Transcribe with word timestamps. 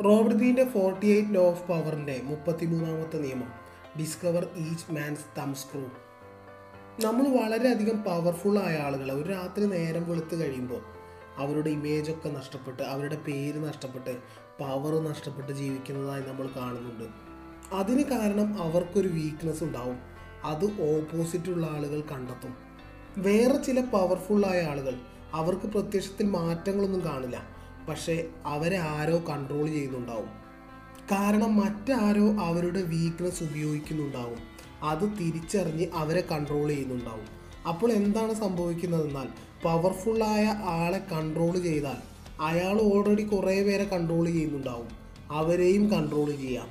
Robert 0.00 0.34
ഗ്രീന്റെ 0.34 0.64
forty 0.64 1.06
eight 1.06 1.34
law 1.34 1.46
of 1.46 1.68
പവറിന്റെ 1.68 2.20
മുപ്പത്തിമൂന്നാമത്തെ 2.24 3.18
നിയമം. 3.18 3.52
ഡിസ്കവർ 3.98 4.48
ഈച്ച് 4.56 4.92
മാൻസ് 4.92 5.38
തം 5.38 5.54
സ്ക്രൂ 5.54 5.82
നമ്മൾ 7.04 7.28
വളരെയധികം 7.28 8.04
ആയ 8.58 8.76
ആളുകളെ 8.76 9.14
ഒരു 9.14 9.28
രാത്രി 9.28 9.66
നേരം 9.66 10.08
വെളുത്ത് 10.08 10.34
കഴിയുമ്പോൾ 10.34 10.80
അവരുടെ 11.36 11.70
ഇമേജൊക്കെ 11.70 12.28
നഷ്ടപ്പെട്ട് 12.28 12.82
അവരുടെ 12.82 13.16
പേര് 13.16 13.68
നഷ്ടപ്പെട്ട് 13.68 14.16
പവർ 14.60 15.04
നഷ്ടപ്പെട്ട് 15.04 15.52
ജീവിക്കുന്നതായി 15.52 16.22
നമ്മൾ 16.22 16.48
കാണുന്നുണ്ട്. 16.56 17.04
അതിന് 17.74 18.04
കാരണം 18.04 18.62
അവർക്കൊരു 18.62 19.08
വീക്ക്നെസ് 19.08 19.64
ഉണ്ടാവും. 19.64 19.96
അത് 20.44 20.64
ഓപ്പോസിറ്റുള്ള 20.64 21.66
ആളുകൾ 21.66 22.00
കണ്ടെത്തും. 22.00 22.56
വേറെ 23.18 23.56
ചില 23.56 23.80
പവർഫുള്ളായ 23.80 24.62
ആളുകൾ 24.62 24.94
അവർക്ക് 25.32 25.66
പ്രത്യക്ഷത്തിൽ 25.66 26.26
മാറ്റങ്ങളൊന്നും 26.26 27.04
കാണില്ല. 27.04 27.51
പക്ഷേ 27.88 28.24
അവരെ 28.46 28.78
ആരോ 28.78 29.18
കൺട്രോൾ 29.28 29.66
ചെയ്യുന്നുണ്ടാവും. 29.66 30.42
കാരണം 31.12 31.56
മറ്റാരോ 31.56 32.32
അവരുടെ 32.32 32.82
വീക്ക്നെസ് 32.82 33.42
ഉപയോഗിക്കുന്നുണ്ടാവും. 33.42 34.52
അത് 34.82 35.18
തിരിച്ചറിഞ്ഞ് 35.20 35.86
അവരെ 35.94 36.20
കൺട്രോൾ 36.20 36.68
ചെയ്യുന്നുണ്ടാവും. 36.68 37.42
അപ്പോൾ 37.68 37.92
എന്താണ് 37.92 38.34
സംഭവിക്കുന്നതെന്നാൽ 38.34 39.28
പവർഫുള്ളായ 39.62 40.46
ആളെ 40.46 40.98
കൺട്രോൾ 40.98 41.58
ചെയ്താൽ 41.58 41.96
അയാൾ 42.40 42.80
ഓൾറെഡി 42.80 43.22
കുറേ 43.22 43.62
പേരെ 43.62 43.84
കൺട്രോൾ 43.84 44.26
ചെയ്യുന്നുണ്ടാവും. 44.26 44.88
അവരെയും 45.30 45.90
കൺട്രോൾ 45.90 46.30
ചെയ്യാം. 46.30 46.68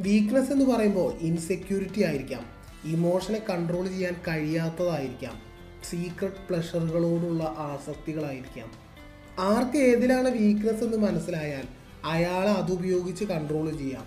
വീക്ക്നെസ് 0.00 0.52
എന്ന് 0.52 0.64
പറയുമ്പോൾ 0.64 1.14
ഇൻസെക്യൂരിറ്റി 1.14 2.02
ആയിരിക്കാം. 2.02 2.42
ഇമോഷനെ 2.84 3.38
കൺട്രോൾ 3.50 3.88
ചെയ്യാൻ 3.88 4.16
കഴിയാത്തതായിരിക്കാം. 4.28 5.38
സീക്രട്ട് 5.90 6.48
പ്ലഷറുകളോടുള്ള 6.48 7.44
ആസക്തികളായിരിക്കാം. 7.44 8.83
ആർക്ക് 9.38 9.76
ഏതിലാണ് 9.76 10.28
വീക്ക്നെസ് 10.28 10.84
എന്ന് 10.84 10.96
മനസ്സിലായാൽ 10.96 11.66
അയാളെ 12.04 12.50
അതുപയോഗിച്ച് 12.50 13.24
കൺട്രോൾ 13.24 13.76
ചെയ്യാം. 13.78 14.06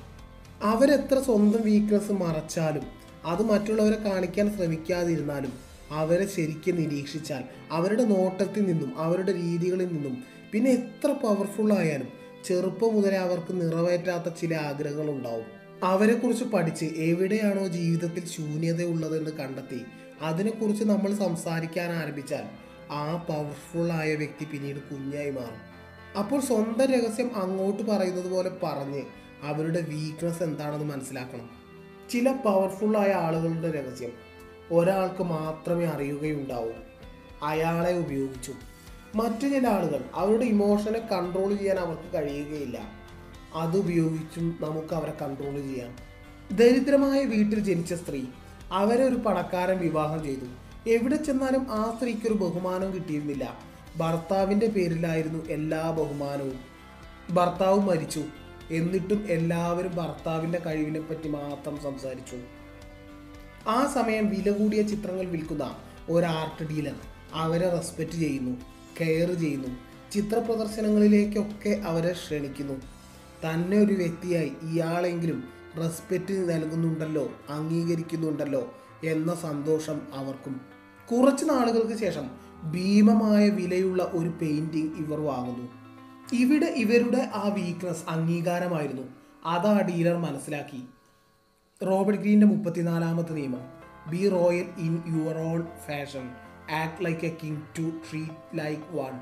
അവരെത്ര 0.63 1.20
സ്വന്തം 1.20 1.62
വീക്ക്നെസ് 1.62 2.12
മറച്ചാലും 2.12 2.85
അത് 3.26 3.43
മറ്റുള്ളവരെ 3.43 3.96
കാണിക്കാൻ 3.96 4.55
ശ്രമിക്കാതിരുന്നാലും 4.55 5.54
അവരെ 5.91 6.27
ശരിക്കും 6.27 6.76
നിരീക്ഷിച്ചാൽ 6.76 7.43
അവരുടെ 7.71 8.04
നോട്ടത്തിൽ 8.04 8.66
നിന്നും 8.66 8.98
അവരുടെ 8.98 9.32
രീതികളിൽ 9.32 9.88
നിന്നും 9.93 10.24
പിന്നെ 10.51 10.71
എത്ര 10.71 11.12
പവർഫുൾ 11.12 11.73
ആയാലും 11.73 12.07
ചെറുപ്പം 12.46 12.96
മുതലേ 12.96 13.18
അവർക്ക് 13.18 13.62
നിറവേറ്റാത്ത 13.62 14.29
ചില 14.41 14.55
ആഗ്രഹങ്ങളുണ്ടാവും 14.55 15.46
അവരെക്കുറിച്ച് 15.84 16.44
പഠിച്ച് 16.44 16.85
എവിടെയാണോ 16.85 17.68
ജീവിതത്തിൽ 17.68 18.26
ശൂന്യതയുള്ളതെന്ന് 18.26 19.32
കണ്ടെത്തി 19.32 19.85
അതിനെക്കുറിച്ച് 20.21 20.84
നമ്മൾ 20.84 21.13
സംസാരിക്കാൻ 21.13 21.91
ആരംഭിച്ചാൽ 21.91 22.46
ആ 22.91 23.26
പവർഫുള്ളായ 23.30 24.16
വ്യക്തി 24.16 24.46
പിന്നീട് 24.46 24.77
കുഞ്ഞായി 24.77 25.30
മാറും. 25.30 25.77
അപ്പോൾ 26.20 26.40
സ്വന്തം 26.40 26.85
രഹസ്യം 26.85 27.35
അങ്ങോട്ട് 27.35 27.84
പറയുന്നത് 27.84 28.32
പോലെ 28.32 28.52
പറഞ്ഞ് 28.63 29.02
അവരുടെ 29.44 29.82
വീക്ക്നെസ് 29.82 30.44
എന്താണെന്ന് 30.44 30.85
മനസ്സിലാക്കണം. 30.85 31.49
ചില 32.10 32.32
പവർഫുള്ളായ 32.32 33.12
ആളുകളുടെ 33.12 33.71
രഹസ്യം 33.71 34.12
ഒരാൾക്ക് 34.71 35.24
മാത്രമേ 35.24 35.85
അറിയുകയുണ്ടാവൂ. 35.85 36.71
അയാളെ 37.44 37.98
ഉപയോഗിച്ചു. 37.98 38.54
മറ്റു 39.16 39.48
ചില 39.48 39.68
ആളുകൾ 39.68 40.04
അവരുടെ 40.13 40.46
ഇമോഷനെ 40.46 40.99
കൺട്രോൾ 40.99 41.55
ചെയ്യാൻ 41.55 41.77
അവർക്ക് 41.77 42.13
കഴിയുകയില്ല. 42.13 42.79
അതുപയോഗിച്ചും 43.54 44.57
നമുക്ക് 44.62 44.94
അവരെ 44.94 45.13
കൺട്രോൾ 45.22 45.55
ചെയ്യാം. 45.55 45.96
ദരിദ്രമായ 46.57 47.24
വീട്ടിൽ 47.24 47.60
ജനിച്ച 47.60 47.94
സ്ത്രീ 47.94 48.24
അവരെ 48.72 49.04
ഒരു 49.04 49.16
പണക്കാരൻ 49.16 49.77
വിവാഹം 49.77 50.24
ചെയ്തു. 50.24 50.66
എവിടെ 50.88 51.16
ചെന്നാലും 51.16 51.71
ആ 51.71 51.93
സ്ത്രീക്ക് 51.96 52.27
ഒരു 52.27 52.34
ബഹുമാനം 52.34 52.93
കിട്ടിയിരുന്നില്ല. 52.93 53.60
ഭർത്താവിന്റെ 53.98 54.68
പേരിലായിരുന്നു 54.68 55.46
എല്ലാ 55.46 55.91
ബഹുമാനവും. 55.91 56.60
ഭർത്താവ് 57.35 57.79
മരിച്ചു. 57.79 58.24
എന്നിട്ടും 58.71 59.26
എല്ലാവരും 59.29 59.96
ഭർത്താവിന്റെ 59.96 60.60
കഴിവിനെ 60.60 60.99
പറ്റി 60.99 61.29
മാത്രം 61.29 61.77
സംസാരിച്ചു. 61.84 62.38
ആ 63.70 63.91
സമയം 63.96 64.29
വില 64.29 64.52
കൂടിയ 64.52 64.81
ചിത്രങ്ങൾ 64.81 65.25
വിൽക്കുന്ന 65.25 65.75
ഒരു 66.09 66.25
ആർട്ട് 66.25 66.69
ഡീലർ 66.69 66.95
അവരെ 67.34 67.69
റെസ്പെക്റ്റ് 67.69 68.16
ചെയ്യുന്നു 68.16 68.51
കെയർ 69.01 69.34
ചെയ്യുന്നു 69.34 69.67
ചിത്ര 70.11 70.40
പ്രദർശനങ്ങളിലേക്കൊക്കെ 70.40 71.69
അവരെ 71.69 72.13
ക്ഷണിക്കുന്നു. 72.13 72.73
തന്നെ 73.45 73.78
ഒരു 73.78 73.94
വ്യക്തിയായി 73.94 74.51
ഇയാളെങ്കിലും 74.61 75.44
റെസ്പെക്റ്റ് 75.78 76.50
നൽകുന്നുണ്ടല്ലോ 76.53 77.31
അംഗീകരിക്കുന്നുണ്ടല്ലോ 77.50 78.73
എന്ന 79.03 79.35
സന്തോഷം 79.35 80.01
അവർക്കും. 80.13 80.76
കുറച്ച് 81.12 81.45
നാളുകൾക്ക് 81.50 82.00
ശേഷം 82.00 82.29
ഭീമമായ 82.72 83.50
വിലയുള്ള 83.50 84.03
ഒരു 84.03 84.29
പെയിന്റിംഗ് 84.29 84.95
ഇവർ 84.97 85.19
വാങ്ങുന്നു. 85.19 85.68
ഇവിടെ 86.34 86.66
ഇവരുടെ 86.66 87.29
ആ 87.34 87.47
വീക്ക്നെസ് 87.47 88.09
അംഗീകാരമായിരുന്നു. 88.09 89.01
അതാ 89.46 89.81
ഡീലർ 89.81 90.17
മനസ്സിലാക്കി. 90.17 90.84
റോബർട്ട് 91.85 92.22
ഗ്രീന്റെ 92.22 92.47
മുപ്പത്തിനാലാമത്തെ 92.47 93.34
നിയമം. 93.34 93.62
Be 94.07 94.29
royal 94.29 94.66
in 94.78 95.03
your 95.07 95.38
own 95.38 95.63
fashion 95.88 96.29
act 96.72 97.06
like 97.06 97.25
a 97.25 97.38
king 97.44 97.62
to 97.79 97.81
treat 97.81 98.59
like 98.59 98.97
one 98.97 99.19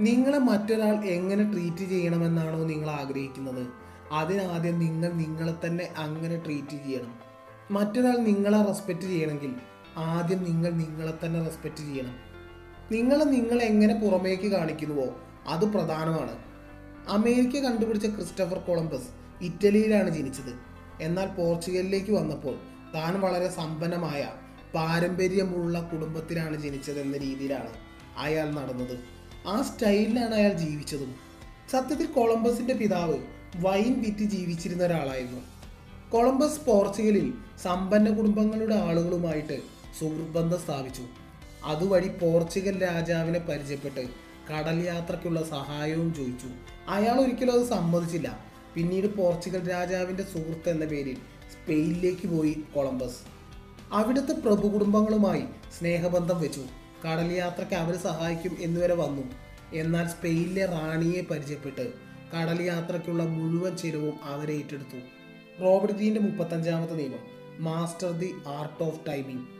നിങ്ങളെ 0.00 0.38
മറ്റൊരാൾ 0.38 1.04
എങ്ങനെ 1.04 1.52
ട്രീറ്റ് 1.52 1.90
ചെയ്യണമെന്നാണോ 1.90 2.64
നിങ്ങൾ 2.64 2.90
ആഗ്രഹിക്കുന്നത്. 2.90 3.66
അതിനാദ്യം 4.12 4.78
നിങ്ങൾ 4.78 5.12
നിങ്ങളെ 5.12 5.54
തന്നെ 5.66 5.88
അങ്ങനെ 5.96 6.42
ട്രീറ്റ് 6.44 6.70
ചെയ്യണം. 6.70 7.14
മറ്റൊരാൾ 7.70 8.16
നിങ്ങളെ 8.16 8.62
റെസ്പെക്റ്റ് 8.62 9.04
ചെയ്യണമെങ്കിൽ 9.04 9.54
ആദ്യം 9.96 10.44
നിങ്ങൾ 10.44 10.70
നിങ്ങളെ 10.70 11.26
തന്നെ 11.26 11.44
റെസ്പെക്റ്റ് 11.44 11.80
ചെയ്യണം. 11.80 12.14
നിങ്ങളെ 12.92 13.24
നിങ്ങൾ 13.24 13.62
എങ്ങനെ 13.62 13.94
പുറമേക്ക് 13.94 14.52
കാണിക്കുന്നുവോ 14.52 15.20
അത് 15.46 15.64
പ്രധാനമാണ്. 15.64 16.38
അമേരിക്ക 17.08 17.58
കണ്ടുപിടിച്ച 17.58 18.06
ക്രിസ്റ്റഫർ 18.06 18.58
കൊളംബസ് 18.58 19.08
ഇറ്റലിയിലാണ് 19.40 20.10
ജനിച്ചത്. 20.10 20.54
എന്നാൽ 21.00 21.26
പോർച്ചുഗലിലേക്ക് 21.26 22.12
വന്നപ്പോൾ 22.12 22.54
താൻ 22.94 23.20
വളരെ 23.20 23.48
സമ്പന്നമായ 23.48 24.28
പാരമ്പര്യമുള്ള 24.74 25.80
കുടുംബത്തിലാണ് 25.80 26.62
ജനിച്ചത് 26.62 27.00
എന്ന 27.00 27.16
രീതിയിലാണ് 27.16 27.70
അയാൾ 28.18 28.50
നടന്നത്. 28.50 28.98
ആ 29.48 29.62
സ്റ്റൈലിലാണ് 29.62 30.34
അയാൾ 30.34 30.52
ജീവിച്ചതും. 30.52 31.14
സത്യത്തിൽ 31.70 32.06
കൊളംബസിന്റെ 32.06 32.74
പിതാവ് 32.74 33.18
വൈൻ 33.56 34.02
വിറ്റ് 34.02 34.24
ജീവിച്ചിരുന്ന 34.24 34.84
ഒരാളായിരുന്നു. 34.84 35.40
കൊളംബസ് 36.10 36.60
പോർച്ചുഗലിൽ 36.60 37.34
സമ്പന്ന 37.62 38.10
കുടുംബങ്ങളുടെ 38.10 38.74
ആളുകളുമായിട്ട് 38.74 39.73
സുഹൃത്ത് 40.00 40.30
ബന്ധം 40.30 40.60
സ്ഥാപിച്ചു. 40.60 41.02
അതുവഴി 41.64 42.08
പോർച്ചുഗൽ 42.08 42.82
രാജാവിനെ 42.82 43.38
പരിചയപ്പെട്ട് 43.38 44.08
കടൽ 44.52 44.86
യാത്രയ്ക്കുള്ള 44.86 45.42
സഹായവും 45.42 46.14
ചോദിച്ചു. 46.14 46.46
അയാൾ 46.88 47.20
ഒരിക്കലും 47.20 47.52
അത് 47.52 47.66
സമ്മതിച്ചില്ല. 47.66 48.38
പിന്നീട് 48.74 49.16
പോർച്ചുഗൽ 49.16 49.70
രാജാവിന്റെ 49.70 50.22
സുഹൃത്ത് 50.22 50.68
എന്ന 50.68 50.84
പേരിൽ 50.84 51.14
സ്പെയിനിലേക്ക് 51.52 52.26
പോയി 52.26 52.64
കൊളംബസ്. 52.74 53.16
അവിടുത്തെ 53.92 54.32
പ്രഭു 54.32 54.68
കുടുംബങ്ങളുമായി 54.68 55.44
സ്നേഹബന്ധം 55.78 56.40
വെച്ചു. 56.40 56.60
കടൽ 57.06 57.32
യാത്രയ്ക്ക് 57.32 57.74
അവർ 57.74 57.96
സഹായിക്കും 57.96 58.56
എന്നുവരെ 58.60 58.94
വന്നു. 58.94 59.22
എന്നാൽ 59.72 60.08
സ്പെയിനിലെ 60.08 60.66
റാണിയെ 60.66 61.22
പരിചയപ്പെട്ട് 61.22 61.92
കടൽ 62.34 62.62
യാത്രയ്ക്കുള്ള 62.62 63.22
മുഴുവൻ 63.22 63.76
ചിലവും 63.76 64.24
അവരെ 64.24 64.54
ഏറ്റെടുത്തു. 64.54 65.00
റോബർട്ട് 65.62 65.98
ജീന്റെ 65.98 66.20
മുപ്പത്തഞ്ചാമത്തെ 66.20 66.94
നിയമം 66.94 67.24
master 67.64 68.10
the 68.10 68.34
art 68.46 68.84
of 68.84 69.00
timing. 69.08 69.53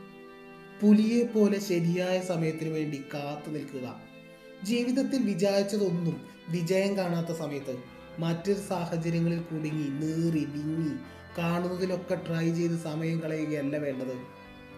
പുലിയെ 0.82 1.24
പോലെ 1.24 1.60
ശരിയായ 1.60 2.20
സമയത്തിന് 2.20 2.68
വേണ്ടി 2.68 3.04
കാത്തു 3.14 3.50
നിൽക്കുക. 3.50 4.00
ജീവിതത്തിൽ 4.64 5.22
വിചാരിച്ചതൊന്നും 5.22 6.20
വിജയം 6.48 6.96
കാണാത്ത 6.96 7.36
സമയത്ത് 7.36 7.78
മറ്റൊരു 8.18 8.60
സാഹചര്യങ്ങളിൽ 8.60 9.40
കുടുങ്ങി 9.40 9.88
നീറി 9.88 10.44
വിങ്ങി 10.44 10.96
കാണുന്നതിലൊക്കെ 11.38 12.14
ട്രൈ 12.14 12.54
ചെയ്ത് 12.54 12.82
സമയം 12.82 13.20
കളയുകയല്ല 13.20 13.76
വേണ്ടത്. 13.76 14.16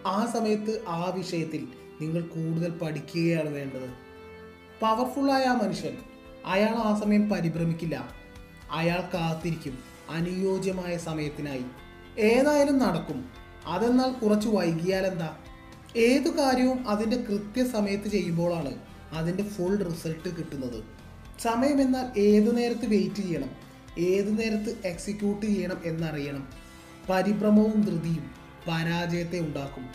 ആ 0.07 0.31
സമയത്ത് 0.35 0.85
ആ 0.89 1.13
വിഷയത്തിൽ 1.17 1.69
നിങ്ങൾ 2.01 2.23
കൂടുതൽ 2.23 2.71
പഠിക്കുകയാണ് 2.71 3.49
വേണ്ടത്. 3.49 3.89
പവർഫുള്ളായ 4.81 5.45
ആ 5.45 5.55
മനുഷ്യൻ 5.55 5.97
അയാൾ 6.47 6.75
ആ 6.75 7.01
സമയം 7.01 7.31
പരിഭ്രമിക്കില്ല. 7.31 8.09
അയാൾ 8.71 9.01
കാത്തിരിക്കും 9.01 9.79
അനുയോജ്യമായ 10.11 10.97
സമയത്തിനായി. 10.97 11.65
ഏതായാലും 12.19 12.79
നടക്കും. 12.79 13.25
അതെന്നാൽ 13.67 14.13
കുറച്ച് 14.13 14.49
വൈകിയാൽ 14.49 15.07
എന്താ 15.07 15.39
ഏതു 15.97 16.29
കാര്യവും 16.29 16.89
അതിന്റെ 16.89 17.17
കൃത്യസമയത്ത് 17.17 18.09
ചെയ്യുമ്പോഴാണ് 18.09 18.75
അതിന്റെ 19.13 19.43
ഫുൾ 19.43 19.77
റിസൾട്ട് 19.77 20.37
കിട്ടുന്നത്. 20.37 20.85
സമയം 21.41 21.81
എന്നാൽ 21.81 22.21
ഏതു 22.21 22.51
നേരത്ത് 22.51 22.87
വെയിറ്റ് 22.87 23.15
ചെയ്യണം 23.15 23.51
ഏതു 23.99 24.31
നേരത്ത് 24.31 24.79
എക്സിക്യൂട്ട് 24.85 25.47
ചെയ്യണം 25.47 25.81
എന്നറിയണം. 25.85 26.49
പരിഭ്രമവും 27.09 27.81
ധൃതിയും 27.81 28.31
പരാജയത്തെ 28.69 29.39
ഉണ്ടാക്കും. 29.39 29.87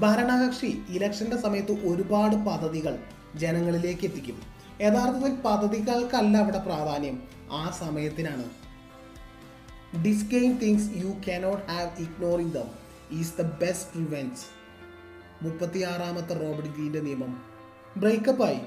ഭരണകക്ഷി 0.00 0.82
ഇലക്ഷന്റെ 0.88 1.36
സമയത്ത് 1.36 1.72
ഒരുപാട് 1.86 2.36
പദ്ധതികൾ 2.36 2.98
ജനങ്ങളിലേക്ക് 3.36 4.04
എത്തിക്കും. 4.04 4.42
യഥാർത്ഥത്തിൽ 4.80 5.34
പദ്ധതികൾക്കല്ല 5.34 6.36
അവിടെ 6.38 6.58
പ്രാധാന്യം 6.58 7.22
ആ 7.52 7.76
സമയത്തിനാണ്. 7.80 8.44
Disdain 10.04 10.58
things 10.58 10.90
you 10.96 11.30
cannot 11.30 11.66
have 11.66 12.02
ignoring 12.02 12.52
them 12.52 12.68
is 13.20 13.34
the 13.42 13.42
best 13.42 13.96
revenge 14.00 14.61
മുപ്പത്തിയാറാമത്തെ 15.42 16.34
Robert 16.34 16.70
ഗ്രീന്റെ 16.70 17.00
നിയമം. 17.00 17.42
ബ്രേക്കപ്പായി. 17.96 18.60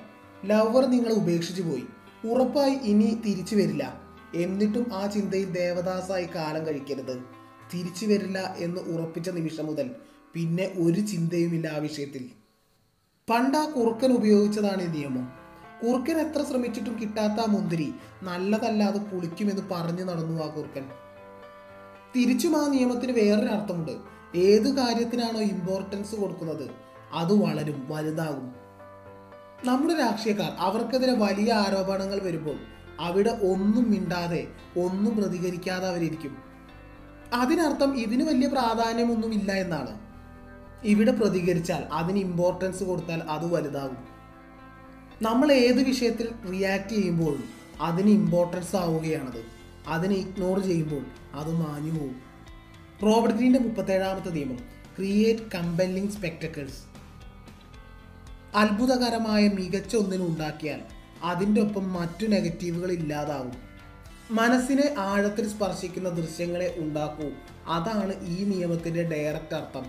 ലവർ 0.45 0.85
നിങ്ങളെ 0.85 1.13
ഉപേക്ഷിച്ചു 1.13 1.61
പോയി. 1.61 1.83
ഉറപ്പായി 2.29 2.71
ഇനി 2.71 3.21
തിരിച്ചു 3.25 3.55
വരില്ല. 3.55 4.01
എന്നിട്ടും 4.35 4.85
ആ 4.93 5.07
ചിന്തയിൽ 5.07 5.49
ദേവദാസായി 5.49 6.27
കാലം 6.35 6.67
കഴിക്കരുത്. 6.67 7.19
തിരിച്ചു 7.73 8.05
വരില്ല 8.05 8.55
എന്ന് 8.57 8.81
ഉറപ്പിച്ച 8.81 9.29
നിമിഷം 9.29 9.65
മുതൽ 9.65 9.91
പിന്നെ 10.33 10.71
ഒരു 10.77 10.99
ചിന്തയുമില്ല 10.99 11.67
ആ 11.67 11.77
വിഷയത്തിൽ. 11.77 12.29
പണ്ട് 13.29 13.57
ആ 13.57 13.69
കുറുക്കൻ 13.69 14.11
ഉപയോഗിച്ചതാണ് 14.11 14.81
ഈ 14.81 14.85
നിയമം. 14.85 15.31
കുറുക്കൻ 15.83 16.17
എത്ര 16.17 16.43
ശ്രമിച്ചിട്ടും 16.43 17.01
കിട്ടാത്ത 17.01 17.39
ആ 17.39 17.45
മുന്തിരി 17.49 17.93
നല്ലതല്ലാതെ 18.23 18.99
പുളിക്കുമെന്ന് 18.99 19.61
പറഞ്ഞു 19.71 20.03
നടന്നു 20.03 20.43
ആ 20.43 20.47
കുറുക്കൻ. 20.47 20.85
തിരിച്ചും 22.15 22.65
ആ 22.65 22.67
നിയമത്തിന് 22.67 23.11
വേറൊരു 23.11 23.49
അർത്ഥമുണ്ട് 23.49 24.14
ഏത് 24.35 24.75
കാര്യത്തിനാണോ 24.75 25.39
ഇമ്പോർട്ടൻസ് 25.39 26.15
കൊടുക്കുന്നത്? 26.15 26.69
അത് 27.13 27.33
വളരും 27.33 27.87
വലുതാകും. 27.89 28.55
നമ്മുടെ 29.65 29.99
രാഷ്ട്രീയക്കാർ 29.99 30.51
അവർക്കെതിരെ 30.59 31.13
വലിയ 31.13 31.53
ആരോപണങ്ങൾ 31.53 32.19
വരുമ്പോൾ 32.19 32.57
അവിടെ 32.99 33.29
ഒന്നും 33.29 33.91
മിണ്ടാതെ 33.91 34.47
ഒന്നും 34.77 35.17
പ്രതികരിക്കാതെ 35.17 35.87
അവരിരിക്കും. 35.87 36.37
അതിനർത്ഥം 37.33 37.97
ഇതിന് 37.99 38.23
വലിയ 38.23 38.47
പ്രാധാന്യമൊന്നും 38.47 39.33
ഇല്ല 39.33 39.51
എന്നാണ്. 39.51 39.99
ഇവിടെ 40.83 41.11
പ്രതികരിച്ചാൽ 41.11 41.83
അതിന് 41.91 42.17
ഇമ്പോർട്ടൻസ് 42.17 42.83
കൊടുത്താൽ 42.83 43.21
അത് 43.23 43.45
വലുതാകും. 43.53 44.01
നമ്മൾ 45.21 45.51
ഏത് 45.51 45.83
വിഷയത്തിൽ 45.83 46.27
റിയാക്ട് 46.51 46.89
ചെയ്യുമ്പോഴും 46.89 47.43
അതിന് 47.81 48.09
ഇമ്പോർട്ടൻസ് 48.09 48.75
ആവുകയാണത്. 48.75 49.41
അതിനെ 49.87 50.15
ഇഗ്നോർ 50.15 50.59
ചെയ്യുമ്പോൾ 50.59 51.03
അത് 51.33 51.51
മാഞ്ഞു 51.53 51.91
പോകും 51.91 52.24
റോബർട്ട് 53.03 53.37
ഗ്രീന്റെ 53.37 53.59
മുപ്പത്തേഴാമത്തെ 53.59 54.29
നിയമം 54.29 54.57
ക്രിയേറ്റ് 54.97 55.41
കമ്പല്ലിംഗ് 55.55 56.11
സ്പെക്ടക്കിൾസ് 56.11 56.81
അത്ഭുതകരമായ 58.55 59.47
മികച്ച 59.47 59.95
ഒന്നിനെ 59.95 60.25
ഉണ്ടാക്കിയാൽ 60.25 60.81
അതിന്റെ 61.23 61.61
ഒപ്പം 61.61 61.93
മറ്റു 61.93 62.25
നെഗറ്റീവുകൾ 62.25 62.91
ഇല്ലാതാവും. 62.91 63.53
മനസ്സിനെ 64.31 64.95
ആഴത്തിൽ 64.97 65.49
സ്പർശിക്കുന്ന 65.49 66.09
ദൃശ്യങ്ങളെ 66.09 66.75
ഉണ്ടാക്കൂ. 66.77 67.31
അതാണ് 67.67 68.25
ഈ 68.25 68.43
നിയമത്തിന്റെ 68.43 69.03
ഡയറക്റ്റ് 69.03 69.55
അർത്ഥം. 69.55 69.85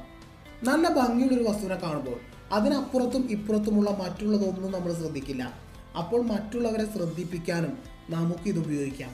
നല്ല 0.62 0.88
ഭംഗിയുള്ള 0.88 1.36
ഒരു 1.36 1.48
വസ്തുവിനെ 1.48 1.76
കാണുമ്പോൾ 1.76 2.20
അതിനപ്പുറത്തും 2.52 3.30
ഇപ്പുറത്തുമുള്ള 3.30 3.90
മറ്റുള്ളതൊന്നും 3.90 4.72
നമ്മൾ 4.72 4.92
ശ്രദ്ധിക്കില്ല. 4.92 5.54
അപ്പോൾ 5.98 6.22
മറ്റുള്ളവരെ 6.22 6.92
ശ്രദ്ധിപ്പിക്കാനും 6.92 7.78
നമുക്കിത് 8.10 8.58
ഉപയോഗിക്കാം. 8.58 9.10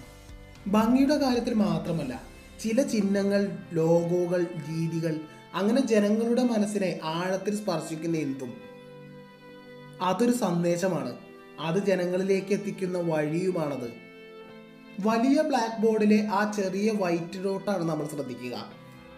ഭംഗിയുടെ 0.67 1.17
കാര്യത്തിൽ 1.17 1.55
മാത്രമല്ല 1.55 2.32
ചില 2.63 2.83
ചിഹ്നങ്ങൾ 2.83 3.59
ലോഗോകൾ 3.73 4.43
രീതികൾ 4.43 5.21
അങ്ങനെ 5.55 5.87
ജനങ്ങളുടെ 5.87 6.43
മനസ്സിനെ 6.43 7.01
ആഴത്തിൽ 7.05 7.57
സ്പർശിക്കുന്ന 7.57 8.17
എന്തും. 8.17 8.53
അതൊരു 10.03 10.33
സന്ദേശമാണ്. 10.33 11.17
അത് 11.61 11.79
ജനങ്ങളിലേക്ക് 11.79 12.53
എത്തിക്കുന്ന 12.53 12.99
വഴിയുമാണത്. 12.99 13.91
വലിയ 15.01 15.43
ബ്ലാക്ക് 15.43 15.87
ബോർഡിലെ 15.87 16.29
ആ 16.33 16.53
ചെറിയ 16.53 16.93
വൈറ്റ് 16.93 17.45
ഡോട്ടാണ് 17.45 17.91
നമ്മൾ 17.91 18.07
ശ്രദ്ധിക്കുക. 18.07 18.71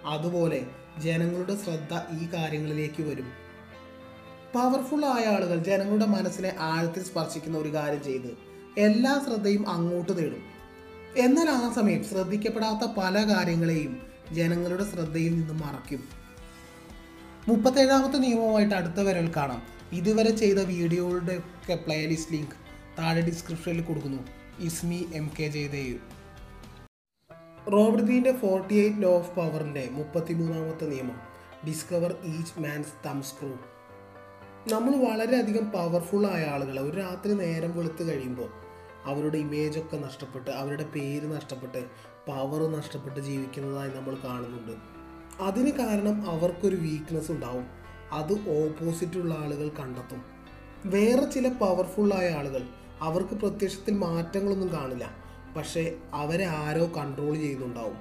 അതുപോലെ 0.06 0.66
ജനങ്ങളുടെ 0.98 1.56
ശ്രദ്ധ 1.56 2.22
ഈ 2.22 2.28
കാര്യങ്ങളിലേക്ക് 2.34 3.02
വരും. 3.02 3.26
പവർഫുൾ 4.54 5.04
ആയ 5.04 5.24
ആളുകൾ 5.26 5.58
ജനങ്ങളുടെ 5.58 6.06
മനസ്സിനെ 6.06 6.56
ആഴത്തിൽ 6.58 7.02
സ്പർശിക്കുന്ന 7.02 7.58
ഒരു 7.58 7.74
കാര്യം 7.74 8.04
ചെയ്ത് 8.04 8.38
എല്ലാ 8.78 9.24
ശ്രദ്ധയും 9.26 9.68
അങ്ങോട്ട് 9.68 10.18
നേടും. 10.18 10.53
എന്നാൽ 11.16 11.50
ആ 11.50 11.72
സമയം 11.72 12.04
ശ്രദ്ധിക്കപ്പെടാത്ത 12.04 12.92
പല 12.96 13.34
കാര്യങ്ങളെയും 13.34 14.02
ജനങ്ങളുടെ 14.32 14.84
ശ്രദ്ധയിൽ 14.84 15.34
നിന്നും 15.34 15.58
മറക്കും 15.58 16.08
മുപ്പത്തേഴാമത്തെ 17.48 18.18
നിയമവുമായിട്ട് 18.18 18.74
അടുത്ത 18.74 19.00
വരൽ 19.00 19.32
കാണാം. 19.36 19.62
ഇതുവരെ 19.92 20.30
ചെയ്ത 20.30 20.58
വീഡിയോകളുടെ 20.58 21.36
ഒക്കെ 21.36 21.74
പ്ലേലിസ്റ്റ് 21.74 22.32
ലിങ്ക് 22.32 22.56
താഴെ 22.98 23.20
ഡിസ്ക്രിപ്ഷനിൽ 23.20 23.82
കൊടുക്കുന്നു. 23.82 24.18
Is me 24.60 25.06
M 25.14 25.30
K 25.40 25.48
Jayadev. 25.48 25.98
Robert 27.72 28.38
forty 28.38 28.74
eight 28.74 29.02
law 29.02 29.16
of 29.16 29.36
പവറിന്റെ 29.36 29.88
മുപ്പത്തിമൂന്നാമത്തെ 29.92 30.84
നിയമം. 30.84 31.34
ഡിസ്കവർ 31.66 32.16
ഈച്ച് 32.24 32.60
മാൻസ് 32.60 33.06
തം 33.06 33.22
സ്ക്രൂ 33.22 33.56
നമ്മൾ 34.72 34.96
വളരെയധികം 34.96 35.70
പവർഫുൾ 35.70 36.26
ആയ 36.26 36.44
ആളുകളെ 36.44 36.82
ഒരു 36.82 36.96
രാത്രി 36.96 37.32
നേരം 37.32 37.76
വെളുത്ത് 37.76 38.08
കഴിയുമ്പോൾ 38.08 38.63
അവരുടെ 39.04 39.38
ഇമേജ് 39.38 39.78
ഒക്കെ 39.78 39.96
നഷ്ടപ്പെട്ട് 39.96 40.50
അവരുടെ 40.50 40.84
പേര് 40.84 41.36
നഷ്ടപ്പെട്ട് 41.36 41.84
പവർ 42.28 42.72
നഷ്ടപ്പെട്ട് 42.72 43.20
ജീവിക്കുന്നതായി 43.20 43.90
നമ്മൾ 43.90 44.16
കാണുന്നുണ്ട്. 44.24 44.72
അതിന് 45.42 45.70
കാരണം 45.70 46.30
അവർക്കൊരു 46.30 46.76
വീക്ക്നെസ് 46.76 47.32
ഉണ്ടാവും. 47.32 47.64
അത് 48.12 48.32
ഓപ്പോസിറ്റുള്ള 48.32 49.34
ആളുകൾ 49.34 49.68
കണ്ടെത്തും. 49.68 50.22
വേറെ 50.86 51.30
ചില 51.30 51.48
പവർഫുള്ളായ 51.48 52.30
ആളുകൾ 52.30 52.62
അവർക്ക് 53.00 53.34
പ്രത്യക്ഷത്തിൽ 53.34 53.94
മാറ്റങ്ങളൊന്നും 53.94 54.72
കാണില്ല. 54.72 55.10
പക്ഷേ 55.56 55.96
അവരെ 56.12 56.44
ആരോ 56.44 56.90
കൺട്രോൾ 56.96 57.34
ചെയ്യുന്നുണ്ടാവും. 57.34 57.94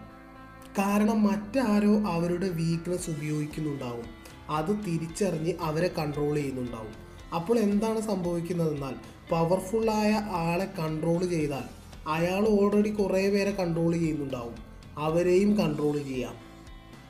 കാരണം 0.77 1.23
മറ്റാരോ 1.23 1.99
അവരുടെ 1.99 2.49
വീക്ക്നെസ് 2.49 3.09
ഉപയോഗിക്കുന്നുണ്ടാവും. 3.09 4.05
അത് 4.49 4.85
തിരിച്ചറിഞ്ഞ് 4.85 5.53
അവരെ 5.61 5.87
കൺട്രോൾ 5.87 6.35
ചെയ്യുന്നുണ്ടാവും. 6.35 7.02
അപ്പോൾ 7.35 7.59
എന്താണ് 7.59 8.01
സംഭവിക്കുന്നതെന്നാൽ 8.01 8.93
പവർഫുള്ളായ 9.29 10.13
ആളെ 10.13 10.65
കൺട്രോൾ 10.79 11.25
ചെയ്താൽ 11.25 11.83
അയാൾ 12.07 12.47
ഓൾറെഡി 12.47 12.89
കുറേ 12.89 13.29
പേരെ 13.29 13.51
കൺട്രോൾ 13.51 13.93
ചെയ്യുന്നുണ്ടാവും. 13.93 14.55
അവരെയും 14.97 15.57
കൺട്രോൾ 15.57 15.97
ചെയ്യാം. 15.97 16.35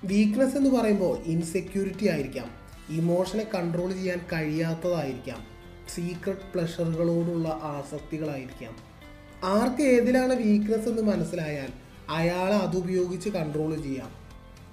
വീക്ക്നെസ് 0.04 0.56
എന്ന് 0.56 0.70
പറയുമ്പോൾ 0.70 1.18
ഇൻസെക്യൂരിറ്റി 1.18 2.08
ആയിരിക്കാം. 2.08 2.46
ഇമോഷനെ 2.90 3.48
കൺട്രോൾ 3.56 3.94
ചെയ്യാൻ 3.94 4.20
കഴിയാത്തതായിരിക്കാം. 4.34 5.38
സീക്രട്ട് 5.96 6.54
പ്ലഷറുകളോടുള്ള 6.54 7.48
ആസക്തികളായിരിക്കാം. 7.48 8.75
ആർക്ക് 9.44 9.81
ഏതിലാണ് 9.81 10.34
വീക്ക്നെസ് 10.34 10.90
എന്ന് 10.90 11.02
മനസ്സിലായാൽ 11.02 11.70
അയാളെ 12.10 12.56
അതുപയോഗിച്ച് 12.56 13.30
കൺട്രോൾ 13.30 13.81
ചെയ്യാം. 13.81 14.10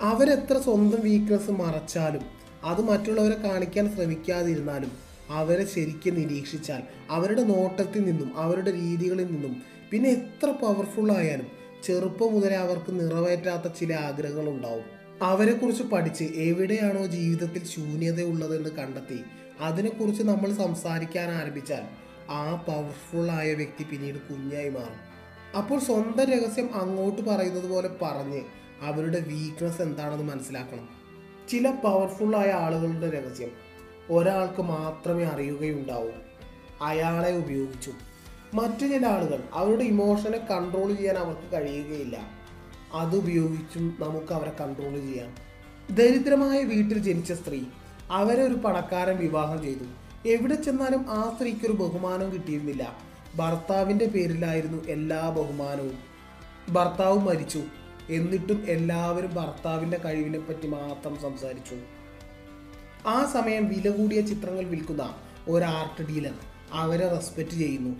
അവരെത്ര 0.03 0.59
സ്വന്തം 0.59 1.01
വീക്ക്നെസ് 1.01 1.51
മറച്ചാലും 1.51 2.23
അത് 2.65 2.81
മറ്റുള്ളവരെ 2.81 3.39
കാണിക്കാൻ 3.39 3.97
ശ്രമിക്കാതിരുന്നാലും 3.97 5.10
അവരെ 5.31 5.65
ശരിക്കും 5.65 6.15
നിരീക്ഷിച്ചാൽ 6.15 6.83
അവരുടെ 7.11 7.43
നോട്ടത്തിൽ 7.43 8.05
നിന്നും 8.05 8.37
അവരുടെ 8.37 8.71
രീതികളിൽ 8.71 9.27
നിന്നും 9.27 9.63
പിന്നെ 9.91 10.11
എത്ര 10.11 10.51
പവർഫുൾ 10.51 11.13
ആയാലും 11.13 11.47
ചെറുപ്പം 11.85 12.33
മുതലേ 12.35 12.57
അവർക്ക് 12.57 13.01
നിറവേറ്റാത്ത 13.01 13.73
ചില 13.73 13.95
ആഗ്രഹങ്ങളുണ്ടാവും 13.95 14.85
അവരെക്കുറിച്ച് 15.23 15.83
പഠിച്ച് 15.83 16.25
എവിടെയാണോ 16.25 17.07
ജീവിതത്തിൽ 17.07 17.65
ശൂന്യതയുള്ളതെന്ന് 17.65 18.71
കണ്ടെത്തി 18.71 19.25
അതിനെക്കുറിച്ച് 19.61 20.23
നമ്മൾ 20.23 20.53
സംസാരിക്കാൻ 20.53 21.31
ആരംഭിച്ചാൽ 21.31 21.85
ആ 22.31 22.55
പവർഫുൾ 22.55 23.31
ആയ 23.31 23.55
വ്യക്തി 23.55 23.85
പിന്നീട് 23.85 24.19
കുഞ്ഞായി 24.19 24.69
മാറും. 24.69 25.01
അപ്പോൾ 25.59 25.79
സ്വന്തം 25.79 26.25
രഹസ്യം 26.25 26.75
അങ്ങോട്ട് 26.75 27.23
പറയുന്നത് 27.23 27.71
പോലെ 27.71 27.91
പറഞ്ഞ് 28.03 28.41
അവരുടെ 28.81 29.21
വീക്ക്നെസ് 29.21 29.83
എന്താണെന്ന് 29.83 30.25
മനസ്സിലാക്കണം. 30.25 30.89
ചില 31.49 31.71
പവർഫുൾ 31.71 32.37
ആയ 32.37 32.51
ആളുകളുടെ 32.51 33.11
രഹസ്യം. 33.11 33.70
ഒരാൾക്ക് 34.11 34.63
മാത്രമേ 34.63 35.25
അറിയുകയുണ്ടാവൂ. 35.25 36.11
അയാളെ 36.83 37.37
ഉപയോഗിച്ചു. 37.37 37.93
മറ്റു 38.55 38.87
ചില 38.87 39.07
ആളുകൾ 39.07 39.43
അവരുടെ 39.53 39.85
ഇമോഷനെ 39.85 40.39
കൺട്രോൾ 40.39 40.95
ചെയ്യാൻ 40.95 41.17
അവർക്ക് 41.17 41.53
കഴിയുകയില്ല. 41.53 42.41
അതുപയോഗിച്ചും 42.93 43.97
നമുക്ക് 44.01 44.33
അവരെ 44.33 44.53
കൺട്രോൾ 44.61 44.95
ചെയ്യാം. 44.95 45.35
ദരിദ്രമായ 45.97 46.63
വീട്ടിൽ 46.63 46.99
ജനിച്ച 46.99 47.33
സ്ത്രീ 47.33 47.63
അവരെ 48.11 48.43
ഒരു 48.43 48.55
പണക്കാരൻ 48.55 49.17
വിവാഹം 49.17 49.63
ചെയ്തു. 49.63 49.85
എവിടെ 50.29 50.55
ചെന്നാലും 50.55 51.07
ആ 51.09 51.33
സ്ത്രീക്ക് 51.35 51.67
ഒരു 51.67 51.73
ബഹുമാനവും 51.73 52.33
കിട്ടിയിരുന്നില്ല. 52.33 52.97
ഭർത്താവിന്റെ 53.37 54.07
പേരിലായിരുന്നു 54.07 54.85
എല്ലാ 54.85 55.31
ബഹുമാനവും. 55.31 55.99
ഭർത്താവ് 56.71 57.19
മരിച്ചു. 57.19 57.63
എന്നിട്ടും 58.11 58.65
എല്ലാവരും 58.69 59.35
ഭർത്താവിന്റെ 59.35 59.99
കഴിവിനെ 60.05 60.39
പറ്റി 60.39 60.67
മാത്രം 60.67 61.21
സംസാരിച്ചു. 61.23 61.75
ആ 63.07 63.31
സമയം 63.33 63.69
വില 63.69 63.91
കൂടിയ 63.91 64.21
ചിത്രങ്ങൾ 64.21 64.65
വിൽക്കുന്ന 64.65 65.15
ഒരു 65.49 65.65
ആർട്ട് 65.65 66.09
ഡീലർ 66.09 66.35
അവരെ 66.73 67.09
റെസ്പെക്റ്റ് 67.09 67.55
ചെയ്യുന്നു 67.55 67.91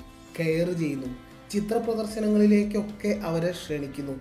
കെയർ 0.41 0.73
ചെയ്യുന്നു 0.73 1.07
ചിത്ര 1.51 1.77
പ്രദർശനങ്ങളിലേക്കൊക്കെ 1.77 3.09
അവരെ 3.09 3.51
ക്ഷണിക്കുന്നു. 3.51 4.13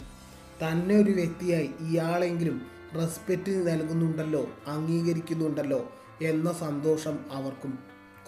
തന്നെ 0.63 0.95
ഒരു 0.95 1.12
വ്യക്തിയായി 1.12 1.69
ഇയാളെങ്കിലും 1.79 2.62
റെസ്പെക്റ്റ് 2.95 3.67
നൽകുന്നുണ്ടല്ലോ 3.67 4.50
അംഗീകരിക്കുന്നുണ്ടല്ലോ 4.67 5.91
എന്ന 6.21 6.53
സന്തോഷം 6.53 7.19
അവർക്കും. 7.31 7.79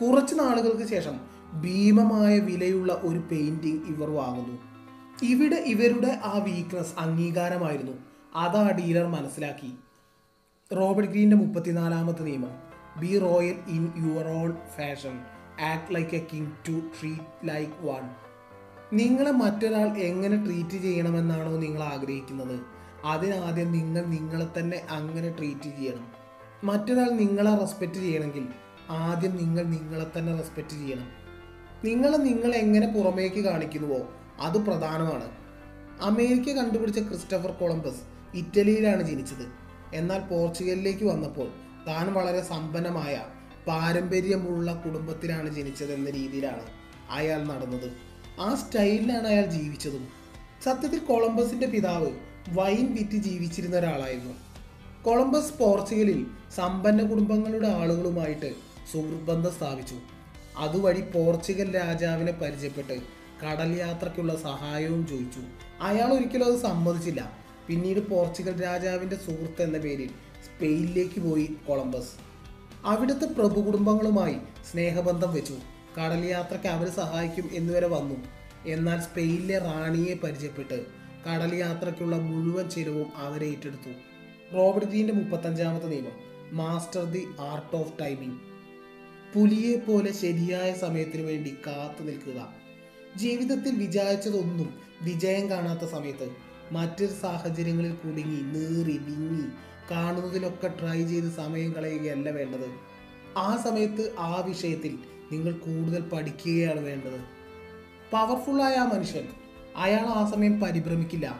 കുറച്ച് 0.01 0.35
നാളുകൾക്ക് 0.39 0.89
ശേഷം 0.89 1.19
ഭീമമായ 1.61 2.39
വിലയുള്ള 2.39 2.93
ഒരു 2.93 3.19
പെയിന്റിംഗ് 3.19 3.87
ഇവർ 3.87 4.09
വാങ്ങുന്നു. 4.09 4.57
ഇവിടെ 5.23 5.55
ഇവരുടെ 5.55 6.21
ആ 6.23 6.37
വീക്ക്നെസ് 6.37 6.99
അംഗീകാരമായിരുന്നു. 6.99 7.91
അത് 8.35 8.57
ആ 8.57 8.71
ഡീലർ 8.71 9.05
മനസ്സിലാക്കി. 9.07 9.73
റോബർട്ട് 10.77 11.11
ഗ്രീന്റെ 11.11 11.35
മുപ്പത്തിനാലാമത്തെ 11.35 12.23
നിയമം. 12.23 12.51
Be 12.99 13.19
royal 13.19 13.55
in 13.67 13.91
your 13.97 14.27
all 14.27 14.51
fashion 14.77 15.19
act 15.61 15.95
like 15.95 16.15
a 16.15 16.27
king 16.33 16.51
to 16.67 16.71
treat 16.71 17.49
like 17.49 17.85
one 17.85 18.09
നിങ്ങളെ 18.93 19.31
മറ്റൊരാൾ 19.31 19.97
എങ്ങനെ 19.97 20.45
ട്രീറ്റ് 20.45 20.83
ചെയ്യണമെന്നാണോ 20.83 21.51
നിങ്ങൾ 21.51 21.83
ആഗ്രഹിക്കുന്നത്. 21.83 22.59
അതിനാദ്യം 23.05 23.71
നിങ്ങൾ 23.71 24.05
നിങ്ങളെ 24.05 24.47
തന്നെ 24.59 24.85
അങ്ങനെ 24.89 25.29
ട്രീറ്റ് 25.37 25.63
ചെയ്യണം. 25.63 26.07
മറ്റൊരാൾ 26.63 27.09
നിങ്ങളെ 27.09 27.55
റെസ്പെക്റ്റ് 27.55 27.97
ചെയ്യണമെങ്കിൽ 27.97 28.47
ആദ്യം 28.89 29.37
നിങ്ങൾ 29.37 29.63
നിങ്ങളെ 29.63 30.05
തന്നെ 30.17 30.35
റെസ്പെക്റ്റ് 30.37 30.73
ചെയ്യണം. 30.73 31.07
നിങ്ങൾ 31.83 32.17
നിങ്ങൾ 32.17 32.55
എങ്ങനെ 32.55 32.87
പുറമേക്ക് 32.87 33.41
കാണിക്കുന്നുവോ 33.41 34.07
അത് 34.39 34.57
പ്രധാനമാണ്. 34.57 35.31
അമേരിക്ക 36.01 36.49
കണ്ടുപിടിച്ച 36.51 36.99
ക്രിസ്റ്റഫർ 36.99 37.51
കൊളംബസ് 37.51 38.01
ഇറ്റലിയിലാണ് 38.33 39.03
ജനിച്ചത്. 39.03 39.60
എന്നാൽ 39.93 40.19
പോർച്ചുഗലിലേക്ക് 40.19 41.05
വന്നപ്പോൾ 41.05 41.47
താൻ 41.87 42.13
വളരെ 42.13 42.41
സമ്പന്നമായ 42.41 43.25
പാരമ്പര്യമുള്ള 43.67 44.75
കുടുംബത്തിലാണ് 44.75 45.55
ജനിച്ചത് 45.55 45.93
എന്ന 45.93 46.09
രീതിയിലാണ് 46.09 46.63
അയാൾ 47.09 47.43
നടന്നത്. 47.43 47.91
ആ 48.39 48.55
സ്റ്റൈലിലാണ് 48.55 49.27
അയാൾ 49.27 49.45
ജീവിച്ചതും. 49.45 50.07
സത്യത്തിൽ 50.63 50.99
കൊളംബസിന്റെ 50.99 51.67
പിതാവ് 51.67 52.11
വൈൻ 52.49 52.95
വിറ്റ് 52.95 53.17
ജീവിച്ചിരുന്ന 53.17 53.77
ഒരാളായിരുന്നു. 53.77 54.33
കൊളംബസ് 55.03 55.53
പോർച്ചുഗലിൽ 55.53 56.25
സമ്പന്ന 56.55 57.03
കുടുംബങ്ങളുടെ 57.03 57.67
ആളുകളുമായിട്ട് 57.67 58.55
സുഹൃത്ത് 58.93 59.57
സ്ഥാപിച്ചു. 59.57 59.95
അതുവഴി 60.57 61.01
പോർച്ചുഗൽ 61.01 61.75
രാജാവിനെ 61.75 62.31
പരിചയപ്പെട്ട് 62.31 62.99
കടൽ 63.45 63.77
യാത്രയ്ക്കുള്ള 63.77 64.35
സഹായവും 64.35 65.07
ചോദിച്ചു. 65.07 65.39
അയാൾ 65.81 66.13
ഒരിക്കലും 66.13 66.45
അത് 66.45 66.61
സമ്മതിച്ചില്ല. 66.61 67.40
പിന്നീട് 67.67 68.09
പോർച്ചുഗൽ 68.09 68.63
രാജാവിന്റെ 68.63 69.15
സുഹൃത്ത് 69.15 69.61
എന്ന 69.61 69.77
പേരിൽ 69.77 70.09
സ്പെയിനിലേക്ക് 70.45 71.19
പോയി 71.19 71.55
കൊളംബസ്. 71.67 72.11
അവിടുത്തെ 72.85 73.25
പ്രഭു 73.25 73.61
കുടുംബങ്ങളുമായി 73.61 74.35
സ്നേഹബന്ധം 74.71 75.33
വെച്ചു. 75.33 75.53
കടൽ 75.97 76.25
യാത്രയ്ക്ക് 76.25 76.67
അവർ 76.67 76.89
സഹായിക്കും 76.89 77.49
എന്നുവരെ 77.53 77.87
വന്നു. 77.87 78.15
എന്നാൽ 78.65 78.99
സ്പെയിനിലെ 79.01 79.59
റാണിയെ 79.59 80.13
പരിചയപ്പെട്ട് 80.13 80.85
കടൽ 81.27 81.55
യാത്രയ്ക്കുള്ള 81.55 82.15
മുഴുവൻ 82.15 82.69
ചെലവും 82.69 83.07
അവരെ 83.15 83.45
ഏറ്റെടുത്തു. 83.45 83.91
റോബർട്ട് 84.53 84.91
ജീന്റെ 84.91 85.13
മുപ്പത്തഞ്ചാമത്തെ 85.13 85.87
നിയമം 85.87 86.31
master 86.57 87.03
the 87.03 87.27
art 87.39 87.75
of 87.75 87.93
timing. 88.01 88.39
പുലിയെ 89.35 89.77
പോലെ 89.77 90.11
ശരിയായ 90.13 90.73
സമയത്തിന് 90.73 91.21
വേണ്ടി 91.21 91.55
കാത്തു 91.67 92.03
നിൽക്കുക. 92.03 92.53
ജീവിതത്തിൽ 93.15 93.75
വിചാരിച്ചതൊന്നും 93.75 94.73
വിജയം 95.01 95.49
കാണാത്ത 95.49 95.85
സമയത്ത് 95.89 96.50
മറ്റൊരു 96.71 97.13
സാഹചര്യങ്ങളിൽ 97.21 97.91
കുടുങ്ങി 97.91 98.41
നീറി 98.41 98.97
വിങ്ങി 98.97 99.43
കാണുന്നതിലൊക്കെ 99.91 100.67
ട്രൈ 100.67 101.05
ചെയ്ത് 101.05 101.35
സമയം 101.35 101.71
കളയുകയല്ല 101.71 102.29
വേണ്ടത്. 102.29 102.91
ആ 103.37 103.57
സമയത്ത് 103.57 104.15
ആ 104.19 104.41
വിഷയത്തിൽ 104.41 104.99
നിങ്ങൾ 105.31 105.51
കൂടുതൽ 105.51 106.01
പഠിക്കുകയാണ് 106.01 106.79
വേണ്ടത്. 106.79 107.19
പവർഫുള്ളായ 108.11 108.73
ആ 108.73 108.85
മനുഷ്യൻ. 108.85 109.27
അയാൾ 109.75 110.05
ആ 110.05 110.31
സമയം 110.35 110.59
പരിഭ്രമിക്കില്ല. 110.59 111.39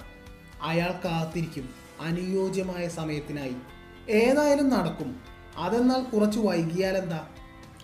അയാൾ 0.61 0.91
കാത്തിരിക്കും. 1.05 1.69
അനുയോജ്യമായ 2.01 2.87
സമയത്തിനായി. 2.87 3.55
ഏതായാലും 4.09 4.69
നടക്കും. 4.69 5.15
അതെന്നാൽ 5.57 6.03
കുറച്ച് 6.03 6.39
വൈകിയാൽ 6.39 6.97
എന്താ 6.97 7.27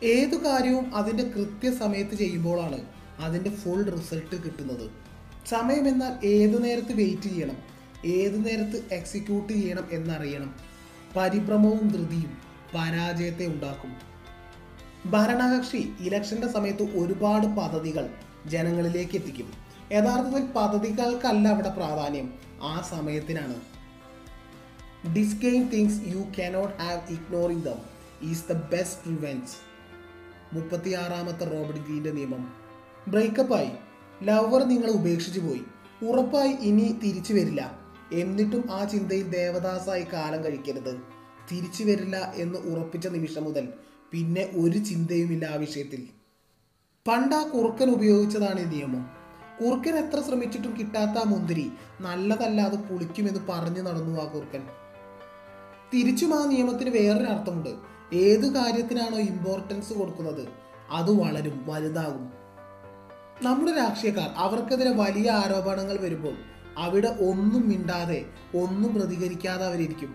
ഏതു 0.03 0.35
കാര്യവും 0.35 0.95
അതിന്റെ 0.95 1.23
കൃത്യസമയത്ത് 1.23 2.15
ചെയ്യുമ്പോഴാണ് 2.15 2.85
അതിന്റെ 3.19 3.49
ഫുൾ 3.49 3.83
റിസൾട്ട് 3.83 4.43
കിട്ടുന്നത്. 4.43 5.06
സമയം 5.49 5.87
എന്നാൽ 5.87 6.25
ഏതു 6.25 6.57
നേരത്ത് 6.57 6.93
വെയിറ്റ് 6.93 7.21
ചെയ്യണം? 7.21 7.57
ഏതു 8.05 8.37
നേരത്ത് 8.37 8.87
എക്സിക്യൂട്ട് 8.91 9.53
ചെയ്യണം 9.53 9.87
എന്നറിയണം. 9.91 10.55
പരിഭ്രമവും 11.15 11.87
ധൃതിയും 11.87 12.37
പരാജയത്തെ 12.75 13.45
ഉണ്ടാക്കും. 13.45 13.95
ഭരണകക്ഷി 15.11 15.93
ഇലക്ഷന്റെ 15.99 16.47
സമയത്ത് 16.47 16.83
ഒരുപാട് 16.83 17.47
പദ്ധതികൾ 17.47 18.09
ജനങ്ങളിലേക്ക് 18.45 19.15
എത്തിക്കും. 19.15 19.53
യഥാർത്ഥത്തിൽ 19.91 20.45
പദ്ധതികൾക്കല്ല 20.45 21.47
അവിടെ 21.47 21.69
പ്രാധാന്യം. 21.69 22.33
ആ 22.61 22.87
സമയത്തിനാണ്. 22.89 23.55
Disdain 25.15 25.69
things 25.69 26.01
you 26.07 26.41
cannot 26.41 26.77
have 26.77 27.13
ignoring 27.13 27.63
them 27.63 27.79
is 28.21 28.45
the 28.51 28.53
best 28.53 29.17
revenge 29.17 29.53
മുപ്പത്തിയാറാമത്തെ 30.55 31.45
Robert 31.45 31.85
ഗ്രീന്റെ 31.85 32.11
നിയമം. 32.11 32.53
ബ്രേക്കപ്പായി 33.07 33.69
ലവർ 34.23 34.63
നിങ്ങളെ 34.63 34.91
ഉപേക്ഷിച്ചു 34.91 35.39
പോയി. 35.39 35.61
ഉറപ്പായി 36.05 36.51
ഇനി 36.51 36.99
തിരിച്ചു 37.03 37.33
വരില്ല. 37.33 37.79
എന്നിട്ടും 38.11 38.63
ആ 38.71 38.83
ചിന്തയിൽ 38.83 39.29
ദേവദാസായി 39.29 40.05
കാലം 40.13 40.43
കഴിക്കരുത്. 40.43 40.95
തിരിച്ചു 41.51 41.83
വരില്ല 41.83 42.33
എന്ന് 42.35 42.59
ഉറപ്പിച്ച 42.59 43.07
നിമിഷം 43.07 43.43
മുതൽ 43.43 43.69
പിന്നെ 44.11 44.49
ഒരു 44.55 44.77
ചിന്തയുമില്ല 44.77 45.45
ആ 45.45 45.55
വിഷയത്തിൽ. 45.55 46.07
പണ്ട് 47.07 47.35
ആ 47.35 47.47
കുറുക്കൻ 47.47 47.89
ഉപയോഗിച്ചതാണ് 47.89 48.59
ഈ 48.59 48.63
നിയമം. 48.63 49.09
കുറുക്കൻ 49.61 49.95
എത്ര 49.95 50.21
ശ്രമിച്ചിട്ടും 50.21 50.77
കിട്ടാത്ത 50.79 51.27
മുന്തിരി 51.27 51.71
നല്ലതല്ലാതെ 52.01 52.75
പുളിക്കുമെന്ന് 52.75 53.39
പറഞ്ഞു 53.49 53.81
നടന്നു 53.81 54.21
ആ 54.21 54.25
കുറുക്കൻ. 54.25 54.63
തിരിച്ചും 55.93 56.41
ആ 56.41 56.45
നിയമത്തിന് 56.45 56.89
വേറൊരു 56.89 57.25
അർത്ഥമുണ്ട് 57.25 57.69
ഏത് 58.13 58.53
കാര്യത്തിനാണോ 58.53 59.17
ഇമ്പോർട്ടൻസ് 59.17 59.93
കൊടുക്കുന്നത് 59.93 60.47
അത് 60.91 61.11
വളരും 61.11 61.65
വലുതാകും. 61.67 62.36
നമ്മുടെ 63.45 63.71
രാഷ്ട്രീയക്കാർ 63.71 64.29
അവർക്കെതിരെ 64.43 64.91
വലിയ 64.91 65.29
ആരോപണങ്ങൾ 65.31 65.97
വരുമ്പോൾ 65.97 66.35
അവിടെ 66.77 67.07
ഒന്നും 67.07 67.69
മിണ്ടാതെ 67.69 68.25
ഒന്നും 68.61 68.95
പ്രതികരിക്കാതെ 68.95 69.65
അവരിരിക്കും. 69.65 70.11